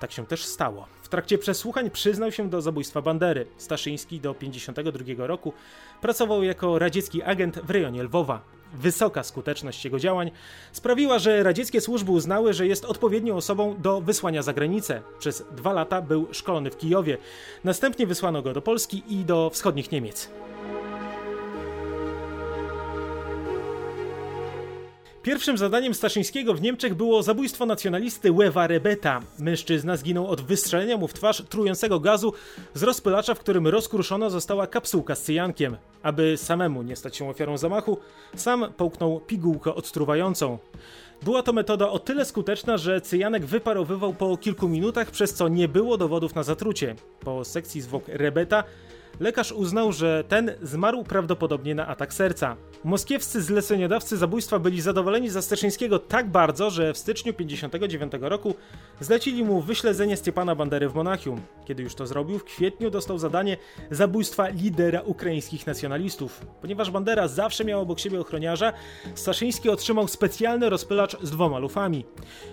Tak 0.00 0.12
się 0.12 0.26
też 0.26 0.44
stało. 0.44 0.86
W 1.02 1.08
trakcie 1.08 1.38
przesłuchań 1.38 1.90
przyznał 1.90 2.32
się 2.32 2.50
do 2.50 2.60
zabójstwa 2.60 3.02
Bandery. 3.02 3.46
Staszyński 3.58 4.20
do 4.20 4.34
1952 4.34 5.26
roku 5.26 5.52
pracował 6.00 6.42
jako 6.42 6.78
radziecki 6.78 7.22
agent 7.22 7.58
w 7.58 7.70
rejonie 7.70 8.02
Lwowa. 8.02 8.61
Wysoka 8.74 9.22
skuteczność 9.22 9.84
jego 9.84 9.98
działań 9.98 10.30
sprawiła, 10.72 11.18
że 11.18 11.42
radzieckie 11.42 11.80
służby 11.80 12.10
uznały, 12.10 12.52
że 12.52 12.66
jest 12.66 12.84
odpowiednią 12.84 13.36
osobą 13.36 13.76
do 13.78 14.00
wysłania 14.00 14.42
za 14.42 14.52
granicę. 14.52 15.02
Przez 15.18 15.44
dwa 15.50 15.72
lata 15.72 16.02
był 16.02 16.28
szkolony 16.32 16.70
w 16.70 16.76
Kijowie. 16.76 17.18
Następnie 17.64 18.06
wysłano 18.06 18.42
go 18.42 18.52
do 18.52 18.62
Polski 18.62 19.02
i 19.08 19.24
do 19.24 19.50
wschodnich 19.50 19.92
Niemiec. 19.92 20.30
Pierwszym 25.22 25.58
zadaniem 25.58 25.94
Staszyńskiego 25.94 26.54
w 26.54 26.62
Niemczech 26.62 26.94
było 26.94 27.22
zabójstwo 27.22 27.66
nacjonalisty 27.66 28.32
Łewa 28.32 28.66
Rebeta. 28.66 29.20
Mężczyzna 29.38 29.96
zginął 29.96 30.26
od 30.26 30.40
wystrzelenia 30.40 30.96
mu 30.96 31.08
w 31.08 31.14
twarz 31.14 31.42
trującego 31.48 32.00
gazu 32.00 32.32
z 32.74 32.82
rozpylacza, 32.82 33.34
w 33.34 33.38
którym 33.38 33.68
rozkruszona 33.68 34.30
została 34.30 34.66
kapsułka 34.66 35.14
z 35.14 35.22
cyjankiem. 35.22 35.76
Aby 36.02 36.36
samemu 36.36 36.82
nie 36.82 36.96
stać 36.96 37.16
się 37.16 37.28
ofiarą 37.28 37.58
zamachu, 37.58 37.98
sam 38.36 38.72
połknął 38.76 39.20
pigułkę 39.20 39.74
odtruwającą. 39.74 40.58
Była 41.22 41.42
to 41.42 41.52
metoda 41.52 41.88
o 41.88 41.98
tyle 41.98 42.24
skuteczna, 42.24 42.76
że 42.76 43.00
cyjanek 43.00 43.46
wyparowywał 43.46 44.14
po 44.14 44.36
kilku 44.36 44.68
minutach, 44.68 45.10
przez 45.10 45.34
co 45.34 45.48
nie 45.48 45.68
było 45.68 45.96
dowodów 45.96 46.34
na 46.34 46.42
zatrucie. 46.42 46.94
Po 47.20 47.44
sekcji 47.44 47.80
zwłok 47.80 48.04
Rebeta 48.08 48.64
lekarz 49.20 49.52
uznał, 49.52 49.92
że 49.92 50.24
ten 50.28 50.52
zmarł 50.62 51.04
prawdopodobnie 51.04 51.74
na 51.74 51.86
atak 51.86 52.14
serca. 52.14 52.56
Moskiewscy 52.84 53.42
zleceniodawcy 53.42 54.16
zabójstwa 54.16 54.58
byli 54.58 54.80
zadowoleni 54.80 55.30
za 55.30 55.42
Staszyńskiego 55.42 55.98
tak 55.98 56.30
bardzo, 56.30 56.70
że 56.70 56.92
w 56.92 56.98
styczniu 56.98 57.34
59 57.34 58.12
roku 58.20 58.54
zlecili 59.00 59.44
mu 59.44 59.60
wyśledzenie 59.60 60.16
Stepana 60.16 60.54
Bandery 60.54 60.88
w 60.88 60.94
Monachium. 60.94 61.40
Kiedy 61.64 61.82
już 61.82 61.94
to 61.94 62.06
zrobił, 62.06 62.38
w 62.38 62.44
kwietniu 62.44 62.90
dostał 62.90 63.18
zadanie 63.18 63.56
zabójstwa 63.90 64.48
lidera 64.48 65.00
ukraińskich 65.00 65.66
nacjonalistów. 65.66 66.46
Ponieważ 66.60 66.90
Bandera 66.90 67.28
zawsze 67.28 67.64
miał 67.64 67.80
obok 67.80 68.00
siebie 68.00 68.20
ochroniarza, 68.20 68.72
Staszyński 69.14 69.68
otrzymał 69.68 70.08
specjalny 70.08 70.70
rozpylacz 70.70 71.16
z 71.22 71.30
dwoma 71.30 71.58
lufami. 71.58 72.04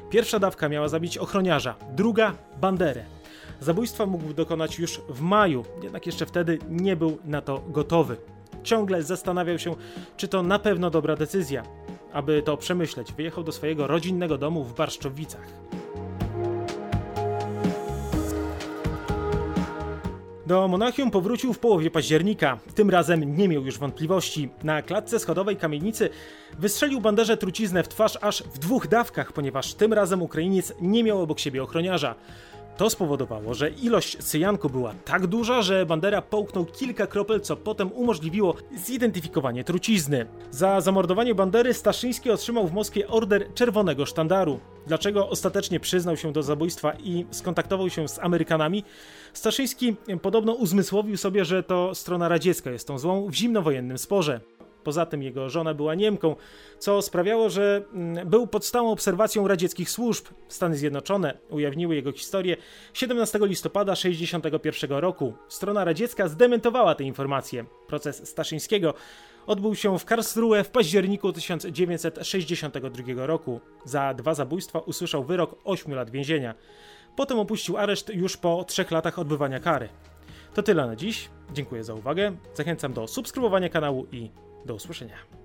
Pierwsza 0.09 0.39
dawka 0.39 0.69
miała 0.69 0.87
zabić 0.87 1.17
ochroniarza, 1.17 1.75
druga 1.95 2.35
Banderę. 2.61 3.03
Zabójstwa 3.59 4.05
mógł 4.05 4.33
dokonać 4.33 4.79
już 4.79 5.01
w 5.09 5.21
maju, 5.21 5.65
jednak 5.83 6.05
jeszcze 6.05 6.25
wtedy 6.25 6.59
nie 6.69 6.95
był 6.95 7.17
na 7.25 7.41
to 7.41 7.63
gotowy. 7.67 8.17
Ciągle 8.63 9.03
zastanawiał 9.03 9.59
się, 9.59 9.75
czy 10.17 10.27
to 10.27 10.43
na 10.43 10.59
pewno 10.59 10.89
dobra 10.89 11.15
decyzja. 11.15 11.63
Aby 12.13 12.41
to 12.41 12.57
przemyśleć, 12.57 13.13
wyjechał 13.13 13.43
do 13.43 13.51
swojego 13.51 13.87
rodzinnego 13.87 14.37
domu 14.37 14.63
w 14.63 14.75
Barszczowicach. 14.75 15.47
Do 20.49 20.67
Monachium 20.67 21.11
powrócił 21.11 21.53
w 21.53 21.59
połowie 21.59 21.91
października. 21.91 22.59
Tym 22.75 22.89
razem 22.89 23.37
nie 23.37 23.47
miał 23.47 23.65
już 23.65 23.77
wątpliwości. 23.77 24.49
Na 24.63 24.81
klatce 24.81 25.19
schodowej 25.19 25.57
kamienicy 25.57 26.09
wystrzelił 26.59 27.01
banderze 27.01 27.37
truciznę 27.37 27.83
w 27.83 27.87
twarz 27.87 28.17
aż 28.21 28.43
w 28.43 28.59
dwóch 28.59 28.87
dawkach, 28.87 29.33
ponieważ 29.33 29.73
tym 29.73 29.93
razem 29.93 30.21
Ukrainiec 30.21 30.73
nie 30.81 31.03
miał 31.03 31.21
obok 31.21 31.39
siebie 31.39 31.63
ochroniarza. 31.63 32.15
To 32.79 32.89
spowodowało, 32.89 33.53
że 33.53 33.69
ilość 33.69 34.17
cyjanku 34.17 34.69
była 34.69 34.93
tak 35.05 35.27
duża, 35.27 35.61
że 35.61 35.85
Bandera 35.85 36.21
połknął 36.21 36.65
kilka 36.65 37.07
kropel, 37.07 37.41
co 37.41 37.57
potem 37.57 37.91
umożliwiło 37.91 38.55
zidentyfikowanie 38.75 39.63
trucizny. 39.63 40.25
Za 40.51 40.81
zamordowanie 40.81 41.35
Bandery 41.35 41.73
Staszyński 41.73 42.31
otrzymał 42.31 42.67
w 42.67 42.73
Moskwie 42.73 43.07
order 43.07 43.53
Czerwonego 43.53 44.05
Sztandaru. 44.05 44.59
Dlaczego 44.87 45.29
ostatecznie 45.29 45.79
przyznał 45.79 46.17
się 46.17 46.33
do 46.33 46.43
zabójstwa 46.43 46.93
i 46.93 47.25
skontaktował 47.31 47.89
się 47.89 48.07
z 48.07 48.19
Amerykanami? 48.19 48.83
Staszyński 49.33 49.95
podobno 50.21 50.53
uzmysłowił 50.53 51.17
sobie, 51.17 51.45
że 51.45 51.63
to 51.63 51.95
strona 51.95 52.27
radziecka 52.27 52.71
jest 52.71 52.87
tą 52.87 52.99
złą 52.99 53.27
w 53.29 53.33
zimnowojennym 53.33 53.97
sporze. 53.97 54.41
Poza 54.83 55.05
tym 55.05 55.23
jego 55.23 55.49
żona 55.49 55.73
była 55.73 55.95
Niemką, 55.95 56.35
co 56.79 57.01
sprawiało, 57.01 57.49
że 57.49 57.83
mm, 57.93 58.29
był 58.29 58.47
pod 58.47 58.65
stałą 58.65 58.91
obserwacją 58.91 59.47
radzieckich 59.47 59.89
służb. 59.89 60.25
Stany 60.47 60.75
Zjednoczone 60.75 61.37
ujawniły 61.49 61.95
jego 61.95 62.11
historię 62.11 62.57
17 62.93 63.39
listopada 63.41 63.93
1961 63.93 64.97
roku. 64.97 65.33
Strona 65.47 65.85
radziecka 65.85 66.27
zdementowała 66.27 66.95
te 66.95 67.03
informacje. 67.03 67.65
Proces 67.87 68.29
Staszyńskiego 68.29 68.93
odbył 69.47 69.75
się 69.75 69.99
w 69.99 70.05
Karlsruhe 70.05 70.63
w 70.63 70.69
październiku 70.69 71.33
1962 71.33 73.25
roku. 73.25 73.59
Za 73.85 74.13
dwa 74.13 74.33
zabójstwa 74.33 74.79
usłyszał 74.79 75.23
wyrok 75.23 75.55
8 75.63 75.93
lat 75.93 76.09
więzienia. 76.09 76.55
Potem 77.15 77.39
opuścił 77.39 77.77
areszt 77.77 78.09
już 78.09 78.37
po 78.37 78.63
trzech 78.63 78.91
latach 78.91 79.19
odbywania 79.19 79.59
kary. 79.59 79.89
To 80.53 80.63
tyle 80.63 80.87
na 80.87 80.95
dziś. 80.95 81.29
Dziękuję 81.53 81.83
za 81.83 81.93
uwagę. 81.93 82.35
Zachęcam 82.53 82.93
do 82.93 83.07
subskrybowania 83.07 83.69
kanału 83.69 84.07
i 84.11 84.31
do 84.69 84.75
usłyszenia. 84.75 85.38